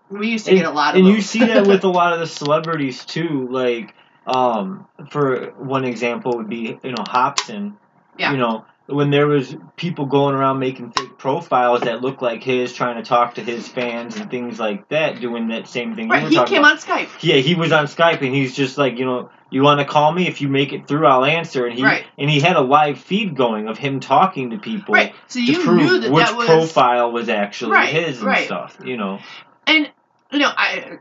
we 0.10 0.30
used 0.30 0.46
to 0.46 0.52
and, 0.52 0.60
get 0.60 0.68
a 0.68 0.72
lot 0.72 0.96
of 0.96 1.00
and 1.00 1.08
you 1.08 1.22
see 1.22 1.40
that 1.40 1.66
with 1.66 1.84
a 1.86 1.90
lot 1.90 2.14
of 2.14 2.20
the 2.20 2.28
celebrities 2.28 3.06
too 3.06 3.48
like 3.50 3.96
um 4.28 4.86
for 5.10 5.52
one 5.58 5.86
example 5.86 6.38
would 6.38 6.50
be 6.50 6.78
you 6.84 6.92
know 6.92 7.04
hobson 7.08 7.78
Yeah. 8.20 8.32
you 8.32 8.38
know 8.38 8.66
when 8.88 9.10
there 9.10 9.28
was 9.28 9.56
people 9.78 10.06
going 10.06 10.36
around 10.36 10.60
making 10.60 10.92
fake 10.92 11.18
profiles 11.18 11.82
that 11.82 12.02
looked 12.02 12.22
like 12.22 12.44
his 12.44 12.74
trying 12.74 12.98
to 13.02 13.04
talk 13.08 13.36
to 13.36 13.44
his 13.44 13.68
fans 13.68 14.18
and 14.18 14.30
things 14.30 14.60
like 14.60 14.88
that 14.90 15.20
doing 15.22 15.48
that 15.50 15.68
same 15.68 15.96
thing 15.96 16.10
right, 16.10 16.24
were 16.24 16.30
he 16.30 16.36
came 16.46 16.60
about. 16.60 16.72
on 16.74 16.78
Skype. 16.78 17.10
yeah 17.24 17.36
he 17.36 17.56
was 17.56 17.72
on 17.72 17.86
skype 17.86 18.22
and 18.22 18.34
he's 18.36 18.56
just 18.56 18.78
like 18.78 18.98
you 18.98 19.06
know 19.06 19.30
you 19.50 19.62
want 19.64 19.80
to 19.80 19.86
call 19.86 20.12
me 20.12 20.28
if 20.28 20.42
you 20.42 20.50
make 20.50 20.74
it 20.74 20.88
through 20.88 21.06
i'll 21.06 21.24
answer 21.26 21.66
and 21.66 21.78
he 21.78 21.84
Right. 21.84 22.06
and 22.18 22.30
he 22.30 22.40
had 22.40 22.56
a 22.56 22.62
live 22.62 23.00
feed 23.00 23.36
going 23.36 23.68
of 23.68 23.78
him 23.78 24.00
talking 24.00 24.50
to 24.52 24.58
people 24.58 24.96
Right. 24.96 25.14
So 25.28 25.40
to 25.40 25.46
you 25.46 25.60
prove 25.64 25.78
knew 25.78 26.00
that 26.00 26.12
which 26.12 26.26
that 26.26 26.36
was 26.38 26.48
profile 26.48 27.12
was 27.12 27.30
actually 27.30 27.72
Right, 27.72 27.90
his 27.90 28.22
and 28.22 28.38
stuff 28.40 28.78
you 28.84 28.98
know 28.98 29.20
and 29.68 29.90
you 30.32 30.40
know 30.40 30.50
I 30.56 30.98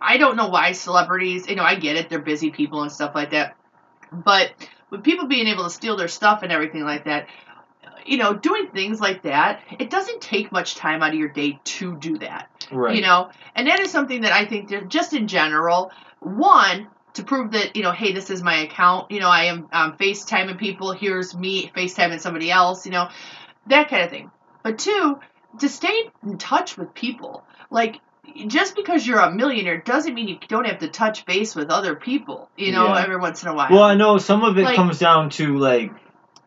I 0.00 0.18
don't 0.18 0.36
know 0.36 0.48
why 0.48 0.72
celebrities 0.72 1.48
you 1.48 1.56
know 1.56 1.64
I 1.64 1.74
get 1.76 1.96
it 1.96 2.08
they're 2.10 2.20
busy 2.20 2.50
people 2.50 2.82
and 2.82 2.92
stuff 2.92 3.14
like 3.14 3.30
that 3.30 3.56
but 4.12 4.52
with 4.94 5.04
people 5.04 5.26
being 5.26 5.46
able 5.46 5.64
to 5.64 5.70
steal 5.70 5.96
their 5.96 6.08
stuff 6.08 6.42
and 6.42 6.52
everything 6.52 6.82
like 6.82 7.04
that 7.04 7.28
you 8.06 8.16
know 8.18 8.34
doing 8.34 8.68
things 8.68 9.00
like 9.00 9.22
that 9.22 9.60
it 9.78 9.90
doesn't 9.90 10.20
take 10.20 10.52
much 10.52 10.74
time 10.74 11.02
out 11.02 11.12
of 11.12 11.18
your 11.18 11.28
day 11.28 11.58
to 11.64 11.96
do 11.96 12.18
that 12.18 12.50
right. 12.72 12.96
you 12.96 13.02
know? 13.02 13.30
And 13.54 13.68
that 13.68 13.80
is 13.80 13.90
something 13.90 14.22
that 14.22 14.32
i 14.32 14.44
think 14.46 14.70
that 14.70 14.88
just 14.88 15.12
in 15.12 15.28
general 15.28 15.90
one 16.20 16.88
to 17.14 17.22
prove 17.22 17.52
that 17.52 17.76
you 17.76 17.82
know 17.82 17.92
hey 17.92 18.12
this 18.12 18.30
is 18.30 18.42
my 18.42 18.56
account 18.62 19.10
you 19.10 19.20
know 19.20 19.28
i 19.28 19.44
am 19.44 19.68
um, 19.72 19.96
facetiming 19.96 20.58
people 20.58 20.92
here's 20.92 21.34
me 21.34 21.70
facetiming 21.76 22.20
somebody 22.20 22.50
else 22.50 22.86
you 22.86 22.92
know 22.92 23.08
that 23.66 23.88
kind 23.88 24.02
of 24.02 24.10
thing. 24.10 24.30
But 24.62 24.78
two 24.78 25.18
to 25.60 25.68
stay 25.68 26.10
in 26.22 26.38
touch 26.38 26.76
with 26.76 26.94
people. 26.94 27.44
Like 27.70 28.00
just 28.46 28.74
because 28.76 29.06
you're 29.06 29.18
a 29.20 29.30
millionaire 29.32 29.78
doesn't 29.78 30.14
mean 30.14 30.28
you 30.28 30.38
don't 30.48 30.66
have 30.66 30.78
to 30.80 30.88
touch 30.88 31.24
base 31.26 31.54
with 31.54 31.70
other 31.70 31.94
people 31.94 32.48
you 32.56 32.72
know 32.72 32.86
Yeah. 32.88 33.02
every 33.02 33.16
once 33.16 33.42
in 33.42 33.48
a 33.48 33.54
while 33.54 33.70
Well, 33.70 33.82
I 33.82 33.94
know 33.94 34.18
some 34.18 34.42
of 34.44 34.56
it 34.58 34.62
Like- 34.64 34.76
comes 34.76 34.98
down 34.98 35.30
to 35.30 35.58
like 35.58 35.92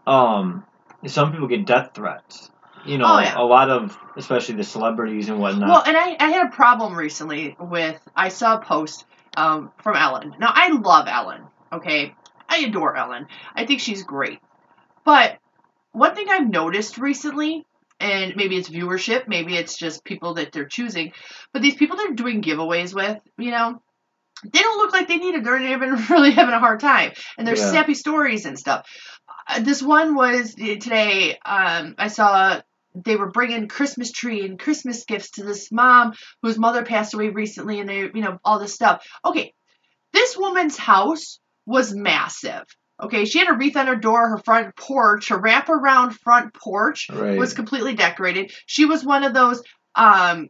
um, 0.06 0.64
some 1.06 1.32
people 1.32 1.48
get 1.48 1.66
death 1.66 1.92
threats. 1.94 2.50
You 2.86 2.98
know, 2.98 3.06
Oh, 3.06 3.20
yeah. 3.20 3.38
a 3.38 3.44
lot 3.44 3.70
of, 3.70 3.98
especially 4.16 4.56
the 4.56 4.64
celebrities 4.64 5.28
and 5.28 5.40
whatnot. 5.40 5.68
Well, 5.68 5.84
and 5.86 5.98
I, 5.98 6.16
I 6.18 6.30
had 6.32 6.48
a 6.48 6.50
problem 6.50 6.96
recently 6.96 7.58
with 7.60 8.00
I 8.16 8.30
saw 8.30 8.56
a 8.56 8.62
post 8.62 9.04
um, 9.36 9.74
from 9.84 9.98
Ellen. 9.98 10.34
Now 10.40 10.52
I 10.54 10.70
love 10.72 11.08
Ellen. 11.10 11.42
Okay, 11.74 12.16
I 12.48 12.60
adore 12.60 12.96
Ellen. 12.96 13.28
I 13.54 13.66
think 13.66 13.82
she's 13.82 14.04
great. 14.04 14.40
But 15.04 15.38
one 15.92 16.16
thing 16.16 16.28
I've 16.30 16.50
noticed 16.50 16.98
recently, 16.98 17.66
and 18.00 18.36
maybe 18.36 18.58
it's 18.58 18.70
viewership, 18.70 19.28
maybe 19.28 19.56
it's 19.56 19.78
just 19.78 20.04
people 20.04 20.36
that 20.36 20.52
they're 20.52 20.68
choosing, 20.68 21.14
but 21.54 21.62
these 21.62 21.76
people 21.76 21.98
they're 21.98 22.14
doing 22.14 22.42
giveaways 22.42 22.94
with, 22.94 23.20
you 23.38 23.52
know, 23.52 23.82
they 24.44 24.60
don't 24.60 24.78
look 24.78 24.94
like 24.94 25.08
they 25.08 25.18
need 25.18 25.36
it. 25.36 25.44
They're 25.44 25.62
even 25.62 25.96
really 26.10 26.32
having 26.32 26.54
a 26.54 26.60
hard 26.60 26.80
time, 26.80 27.12
and 27.38 27.48
there's 27.48 27.60
Yeah. 27.60 27.72
sappy 27.72 27.94
stories 27.96 28.46
and 28.46 28.58
stuff. 28.58 28.88
Uh, 29.48 29.62
this 29.62 29.82
one 29.82 30.16
was 30.16 30.54
uh, 30.54 30.66
today. 30.80 31.38
Um, 31.44 31.96
I 31.98 32.08
saw 32.10 32.62
they 32.94 33.16
were 33.16 33.32
bringing 33.32 33.68
Christmas 33.68 34.12
tree 34.12 34.46
and 34.46 34.60
Christmas 34.60 35.06
gifts 35.06 35.32
to 35.32 35.44
this 35.44 35.72
mom 35.72 36.14
whose 36.42 36.58
mother 36.58 36.84
passed 36.84 37.14
away 37.14 37.30
recently, 37.30 37.80
and 37.80 37.90
they, 37.90 38.02
you 38.02 38.22
know, 38.22 38.40
all 38.44 38.60
this 38.60 38.74
stuff. 38.74 39.06
Okay, 39.26 39.54
this 40.14 40.38
woman's 40.38 40.78
house 40.78 41.40
was 41.66 41.94
massive. 41.94 42.64
Okay, 43.02 43.26
she 43.26 43.40
had 43.40 43.50
a 43.50 43.54
wreath 43.54 43.78
on 43.78 43.88
her 43.88 43.96
door, 43.96 44.30
her 44.30 44.40
front 44.40 44.76
porch, 44.76 45.30
her 45.30 45.40
wraparound 45.40 46.14
front 46.14 46.54
porch 46.54 47.10
right. 47.12 47.38
was 47.38 47.54
completely 47.54 47.94
decorated. 47.94 48.52
She 48.66 48.86
was 48.86 49.04
one 49.04 49.24
of 49.24 49.34
those 49.34 49.62
um 49.96 50.50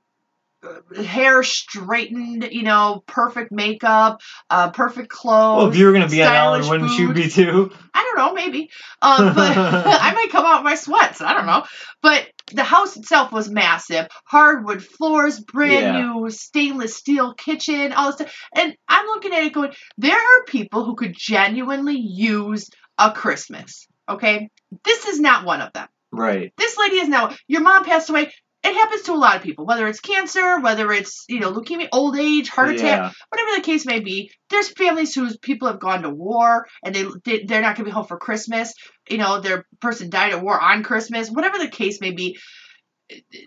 hair 1.03 1.43
straightened, 1.43 2.47
you 2.51 2.63
know, 2.63 3.03
perfect 3.07 3.51
makeup, 3.51 4.21
uh 4.49 4.71
perfect 4.71 5.09
clothes. 5.09 5.57
well, 5.57 5.67
if 5.69 5.75
you 5.77 5.85
were 5.85 5.93
gonna 5.93 6.07
be 6.07 6.23
on 6.23 6.33
Ellen, 6.33 6.67
wouldn't 6.67 6.97
you 6.97 7.13
be 7.13 7.29
too? 7.29 7.71
I 7.93 8.03
don't 8.03 8.17
know, 8.17 8.33
maybe. 8.33 8.69
Um, 9.01 9.25
but 9.35 9.57
I 9.57 10.13
might 10.13 10.29
come 10.31 10.45
out 10.45 10.59
in 10.59 10.63
my 10.63 10.75
sweats. 10.75 11.21
I 11.21 11.33
don't 11.33 11.45
know. 11.45 11.63
But 12.01 12.27
the 12.53 12.63
house 12.63 12.95
itself 12.95 13.31
was 13.31 13.49
massive. 13.49 14.07
Hardwood 14.25 14.83
floors, 14.83 15.39
brand 15.39 15.95
Yeah. 15.95 16.01
new 16.13 16.29
stainless 16.29 16.95
steel 16.95 17.33
kitchen, 17.33 17.91
all 17.93 18.07
this 18.07 18.15
stuff. 18.15 18.33
And 18.55 18.75
I'm 18.87 19.05
looking 19.07 19.33
at 19.33 19.43
it 19.43 19.53
going, 19.53 19.73
there 19.97 20.15
are 20.15 20.43
people 20.45 20.85
who 20.85 20.95
could 20.95 21.13
genuinely 21.17 21.97
use 21.97 22.69
a 22.97 23.11
Christmas. 23.11 23.87
Okay? 24.07 24.49
This 24.85 25.05
is 25.07 25.19
not 25.19 25.45
one 25.45 25.61
of 25.61 25.73
them. 25.73 25.87
Right. 26.11 26.53
This 26.57 26.77
lady 26.77 26.97
is 26.97 27.09
now, 27.09 27.35
your 27.47 27.61
mom 27.61 27.83
passed 27.83 28.09
away. 28.09 28.31
It 28.67 28.73
happens 28.73 29.03
to 29.03 29.13
a 29.13 29.15
lot 29.15 29.35
of 29.37 29.43
people, 29.43 29.65
whether 29.65 29.87
it's 29.87 29.99
cancer, 30.01 30.59
whether 30.59 30.91
it's, 30.91 31.23
you 31.29 31.39
know, 31.39 31.51
leukemia, 31.53 31.87
old 31.93 32.17
age, 32.17 32.49
heart 32.49 32.69
attack, 32.75 32.99
Yeah. 32.99 33.11
whatever 33.29 33.55
the 33.55 33.61
case 33.61 33.85
may 33.85 33.99
be, 34.01 34.31
there's 34.49 34.69
families 34.69 35.15
whose 35.15 35.37
people 35.37 35.67
have 35.69 35.79
gone 35.79 36.01
to 36.03 36.09
war 36.09 36.67
and 36.83 36.93
they 36.93 37.05
they- 37.25 37.43
they're 37.45 37.61
not 37.61 37.75
going 37.75 37.85
to 37.85 37.91
be 37.91 37.91
home 37.91 38.05
for 38.07 38.17
Christmas. 38.17 38.73
You 39.09 39.17
know, 39.19 39.39
their 39.39 39.65
person 39.79 40.09
died 40.09 40.33
at 40.33 40.41
war 40.43 40.59
on 40.59 40.83
Christmas, 40.83 41.29
whatever 41.29 41.57
the 41.59 41.69
case 41.69 42.01
may 42.01 42.11
be. 42.11 42.37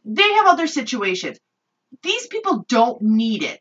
They 0.04 0.32
have 0.34 0.46
other 0.46 0.66
situations. 0.66 1.38
These 2.02 2.26
people 2.28 2.64
don't 2.68 3.02
need 3.02 3.42
it. 3.42 3.60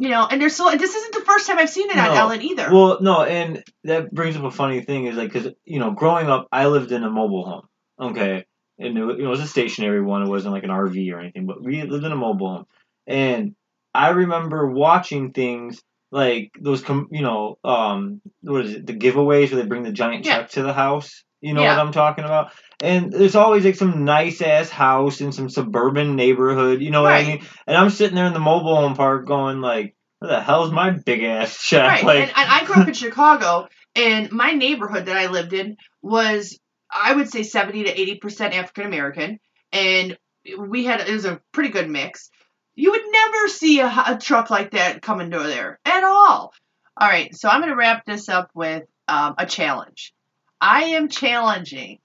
You 0.00 0.10
know, 0.10 0.28
and 0.30 0.40
they're 0.40 0.48
so. 0.50 0.70
This 0.76 0.94
isn't 0.94 1.14
the 1.14 1.24
first 1.24 1.46
time 1.48 1.58
I've 1.58 1.70
seen 1.70 1.90
it 1.90 1.96
on 1.96 2.06
Ellen 2.16 2.42
either. 2.42 2.68
Well, 2.72 2.98
no, 3.00 3.24
and 3.24 3.64
that 3.84 4.12
brings 4.12 4.36
up 4.36 4.44
a 4.44 4.50
funny 4.50 4.80
thing 4.82 5.06
is 5.06 5.16
like, 5.16 5.32
cause 5.32 5.48
you 5.64 5.80
know, 5.80 5.90
growing 5.90 6.28
up, 6.28 6.46
I 6.52 6.66
lived 6.66 6.92
in 6.92 7.02
a 7.02 7.10
mobile 7.10 7.44
home. 7.44 7.66
Okay, 8.10 8.44
and 8.78 8.96
it, 8.98 9.04
wa- 9.04 9.12
it 9.14 9.22
was 9.26 9.40
a 9.40 9.46
stationary 9.46 10.02
one. 10.02 10.22
It 10.22 10.28
wasn't 10.28 10.54
like 10.54 10.64
an 10.64 10.70
RV 10.70 11.12
or 11.12 11.18
anything, 11.20 11.46
but 11.46 11.62
we 11.62 11.82
lived 11.82 12.04
in 12.04 12.12
a 12.12 12.16
mobile 12.16 12.48
home, 12.56 12.66
and 13.06 13.54
I 13.94 14.10
remember 14.10 14.66
watching 14.70 15.32
things 15.32 15.82
like 16.10 16.52
those, 16.60 16.82
com- 16.82 17.08
you 17.10 17.22
know, 17.22 17.58
um, 17.64 18.20
what 18.42 18.64
is 18.64 18.74
it, 18.74 18.86
the 18.86 18.94
giveaways 18.94 19.50
where 19.52 19.60
they 19.62 19.66
bring 19.68 19.82
the 19.82 19.92
giant 19.92 20.24
Yeah. 20.24 20.38
check 20.38 20.50
to 20.50 20.62
the 20.62 20.72
house. 20.72 21.24
You 21.40 21.54
know 21.54 21.62
Yeah. 21.62 21.76
what 21.76 21.86
I'm 21.86 21.92
talking 21.92 22.24
about? 22.24 22.50
And 22.82 23.12
there's 23.12 23.36
always 23.36 23.64
like 23.64 23.74
some 23.76 24.04
nice 24.04 24.40
ass 24.40 24.70
house 24.70 25.20
in 25.20 25.32
some 25.32 25.48
suburban 25.50 26.16
neighborhood. 26.16 26.80
You 26.80 26.90
know 26.90 27.02
what 27.02 27.12
I 27.12 27.24
mean? 27.24 27.46
And 27.66 27.76
I'm 27.76 27.90
sitting 27.90 28.16
there 28.16 28.26
in 28.26 28.32
the 28.32 28.40
mobile 28.40 28.74
home 28.74 28.94
park 28.94 29.26
going 29.26 29.60
like, 29.60 29.94
"Where 30.20 30.30
the 30.32 30.40
hell's 30.40 30.72
my 30.72 30.90
big 30.90 31.22
ass 31.22 31.62
check?" 31.62 31.86
Right. 31.86 32.04
Like, 32.04 32.18
and, 32.20 32.32
and 32.36 32.50
I 32.50 32.64
grew 32.64 32.82
up 32.82 32.88
in 32.88 32.94
Chicago, 32.94 33.68
and 33.94 34.32
my 34.32 34.52
neighborhood 34.52 35.06
that 35.06 35.16
I 35.16 35.26
lived 35.26 35.52
in 35.52 35.76
was, 36.02 36.58
I 36.90 37.14
would 37.14 37.30
say, 37.30 37.42
70 37.42 37.84
to 37.84 37.94
80% 38.20 38.54
African 38.54 38.86
American. 38.86 39.40
And 39.72 40.18
we 40.58 40.84
had, 40.84 41.00
it 41.00 41.12
was 41.12 41.24
a 41.24 41.40
pretty 41.52 41.70
good 41.70 41.90
mix. 41.90 42.30
You 42.74 42.92
would 42.92 43.02
never 43.10 43.48
see 43.48 43.80
a, 43.80 43.86
a 43.86 44.18
truck 44.20 44.50
like 44.50 44.70
that 44.72 45.02
coming 45.02 45.30
to 45.30 45.38
there 45.38 45.78
at 45.84 46.04
all. 46.04 46.52
All 46.96 47.08
right. 47.08 47.34
So 47.34 47.48
I'm 47.48 47.60
going 47.60 47.70
to 47.70 47.76
wrap 47.76 48.04
this 48.04 48.28
up 48.28 48.50
with 48.54 48.84
um, 49.06 49.34
a 49.38 49.46
challenge. 49.46 50.14
I 50.60 50.84
am 50.84 51.08
challenging 51.08 51.98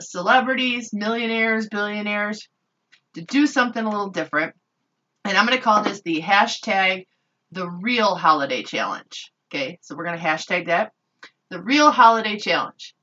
celebrities, 0.00 0.92
millionaires, 0.92 1.68
billionaires 1.68 2.48
to 3.14 3.22
do 3.22 3.46
something 3.46 3.84
a 3.84 3.88
little 3.88 4.10
different. 4.10 4.54
And 5.24 5.36
I'm 5.36 5.46
going 5.46 5.56
to 5.56 5.64
call 5.64 5.82
this 5.82 6.02
the 6.02 6.20
hashtag 6.20 7.06
the 7.52 7.68
real 7.68 8.14
holiday 8.14 8.62
challenge. 8.62 9.32
Okay, 9.50 9.78
so 9.82 9.94
we're 9.94 10.04
going 10.04 10.18
to 10.18 10.24
hashtag 10.24 10.66
that 10.66 10.92
the 11.50 11.62
real 11.62 11.90
holiday 11.90 12.36
challenge. 12.36 12.94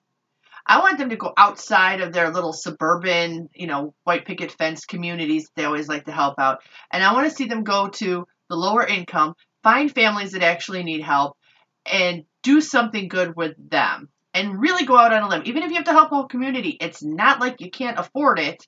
I 0.65 0.79
want 0.79 0.97
them 0.97 1.09
to 1.09 1.15
go 1.15 1.33
outside 1.37 2.01
of 2.01 2.13
their 2.13 2.31
little 2.31 2.53
suburban, 2.53 3.49
you 3.53 3.67
know, 3.67 3.93
white 4.03 4.25
picket 4.25 4.51
fence 4.51 4.85
communities 4.85 5.49
they 5.55 5.65
always 5.65 5.87
like 5.87 6.05
to 6.05 6.11
help 6.11 6.39
out. 6.39 6.61
And 6.91 7.03
I 7.03 7.13
want 7.13 7.29
to 7.29 7.35
see 7.35 7.45
them 7.45 7.63
go 7.63 7.89
to 7.89 8.27
the 8.49 8.55
lower 8.55 8.85
income, 8.85 9.35
find 9.63 9.91
families 9.91 10.31
that 10.31 10.43
actually 10.43 10.83
need 10.83 11.01
help, 11.01 11.37
and 11.85 12.25
do 12.43 12.61
something 12.61 13.07
good 13.07 13.35
with 13.35 13.55
them. 13.69 14.09
And 14.33 14.61
really 14.61 14.85
go 14.85 14.95
out 14.97 15.11
on 15.11 15.23
a 15.23 15.27
limb. 15.27 15.41
Even 15.43 15.63
if 15.63 15.71
you 15.71 15.75
have 15.75 15.85
to 15.85 15.91
help 15.91 16.09
a 16.11 16.15
whole 16.15 16.27
community, 16.27 16.77
it's 16.79 17.03
not 17.03 17.41
like 17.41 17.59
you 17.59 17.69
can't 17.69 17.99
afford 17.99 18.39
it. 18.39 18.65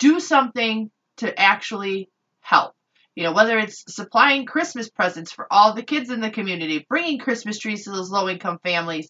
Do 0.00 0.18
something 0.18 0.90
to 1.18 1.40
actually 1.40 2.10
help. 2.40 2.74
You 3.14 3.24
know, 3.24 3.32
whether 3.32 3.58
it's 3.58 3.84
supplying 3.94 4.44
Christmas 4.44 4.88
presents 4.88 5.30
for 5.30 5.46
all 5.52 5.72
the 5.72 5.84
kids 5.84 6.10
in 6.10 6.20
the 6.20 6.30
community, 6.30 6.84
bringing 6.88 7.18
Christmas 7.18 7.58
trees 7.58 7.84
to 7.84 7.90
those 7.90 8.10
low 8.10 8.28
income 8.28 8.58
families, 8.62 9.08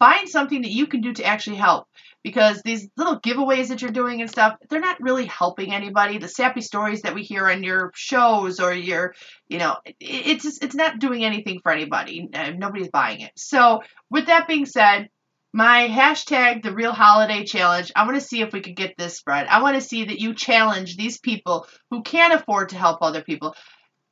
find 0.00 0.28
something 0.28 0.62
that 0.62 0.72
you 0.72 0.88
can 0.88 1.02
do 1.02 1.12
to 1.12 1.24
actually 1.24 1.58
help. 1.58 1.86
Because 2.24 2.60
these 2.62 2.86
little 2.98 3.18
giveaways 3.18 3.68
that 3.68 3.80
you're 3.80 3.92
doing 3.92 4.20
and 4.20 4.28
stuff, 4.28 4.56
they're 4.68 4.80
not 4.80 5.00
really 5.00 5.24
helping 5.24 5.72
anybody. 5.72 6.18
The 6.18 6.28
sappy 6.28 6.60
stories 6.60 7.02
that 7.02 7.14
we 7.14 7.22
hear 7.22 7.48
on 7.48 7.62
your 7.62 7.92
shows 7.94 8.60
or 8.60 8.74
your, 8.74 9.14
you 9.48 9.56
know, 9.56 9.76
it's 10.00 10.42
just, 10.42 10.62
it's 10.62 10.74
not 10.74 10.98
doing 10.98 11.24
anything 11.24 11.60
for 11.62 11.72
anybody. 11.72 12.28
Nobody's 12.58 12.90
buying 12.90 13.20
it. 13.20 13.32
So, 13.36 13.82
with 14.10 14.26
that 14.26 14.48
being 14.48 14.66
said, 14.66 15.08
my 15.52 15.88
hashtag 15.88 16.62
the 16.62 16.72
real 16.72 16.92
holiday 16.92 17.44
challenge 17.44 17.90
i 17.96 18.04
want 18.04 18.14
to 18.14 18.24
see 18.24 18.40
if 18.40 18.52
we 18.52 18.60
could 18.60 18.76
get 18.76 18.96
this 18.96 19.16
spread 19.16 19.48
i 19.48 19.60
want 19.60 19.74
to 19.74 19.80
see 19.80 20.04
that 20.04 20.20
you 20.20 20.32
challenge 20.32 20.96
these 20.96 21.18
people 21.18 21.66
who 21.90 22.02
can't 22.02 22.32
afford 22.32 22.68
to 22.68 22.76
help 22.76 22.98
other 23.02 23.22
people 23.22 23.56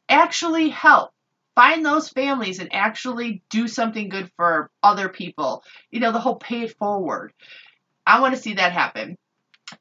actually 0.08 0.68
help 0.68 1.10
find 1.58 1.84
those 1.84 2.08
families 2.08 2.60
and 2.60 2.72
actually 2.72 3.42
do 3.50 3.66
something 3.66 4.08
good 4.08 4.30
for 4.36 4.70
other 4.80 5.08
people. 5.08 5.64
You 5.90 5.98
know 5.98 6.12
the 6.12 6.20
whole 6.20 6.36
pay 6.36 6.62
it 6.62 6.78
forward. 6.78 7.32
I 8.06 8.20
want 8.20 8.36
to 8.36 8.40
see 8.40 8.54
that 8.54 8.72
happen. 8.72 9.18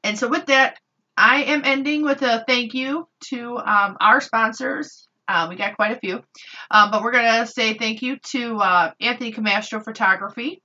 And 0.03 0.17
so 0.17 0.27
with 0.27 0.47
that 0.47 0.79
i 1.15 1.43
am 1.43 1.61
ending 1.65 2.03
with 2.03 2.23
a 2.23 2.43
thank 2.47 2.73
you 2.73 3.07
to 3.29 3.57
um, 3.57 3.97
our 3.99 4.21
sponsors. 4.21 5.07
Uh, 5.27 5.47
we 5.49 5.55
got 5.55 5.75
quite 5.75 5.95
a 5.95 5.99
few. 5.99 6.23
Um, 6.71 6.89
but 6.89 7.03
we're 7.03 7.11
going 7.11 7.41
to 7.41 7.45
say 7.45 7.77
thank 7.77 8.01
you 8.01 8.17
to 8.31 8.57
uh, 8.57 8.91
anthony 8.99 9.31
camastro 9.31 9.83
photography. 9.83 10.63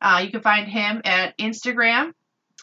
Uh, 0.00 0.22
you 0.24 0.30
can 0.30 0.40
find 0.40 0.66
him 0.66 1.02
at 1.04 1.36
Instagram 1.36 2.12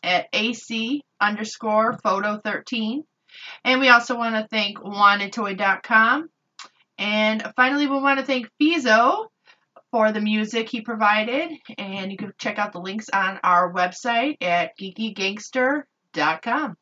at 0.01 0.27
AC 0.33 1.03
underscore 1.19 1.99
photo 2.01 2.39
13. 2.43 3.03
And 3.63 3.79
we 3.79 3.89
also 3.89 4.17
want 4.17 4.35
to 4.35 4.47
thank 4.49 4.79
wantedtoy.com. 4.79 6.29
And 7.01 7.43
finally, 7.55 7.87
we 7.87 7.99
want 7.99 8.19
to 8.19 8.25
thank 8.25 8.47
Fizo 8.61 9.25
for 9.89 10.11
the 10.11 10.21
music 10.21 10.69
he 10.69 10.81
provided. 10.81 11.49
And 11.79 12.11
you 12.11 12.17
can 12.17 12.31
check 12.37 12.59
out 12.59 12.73
the 12.73 12.79
links 12.79 13.09
on 13.09 13.39
our 13.43 13.73
website 13.73 14.37
at 14.39 14.77
geekygangster.com. 14.79 16.77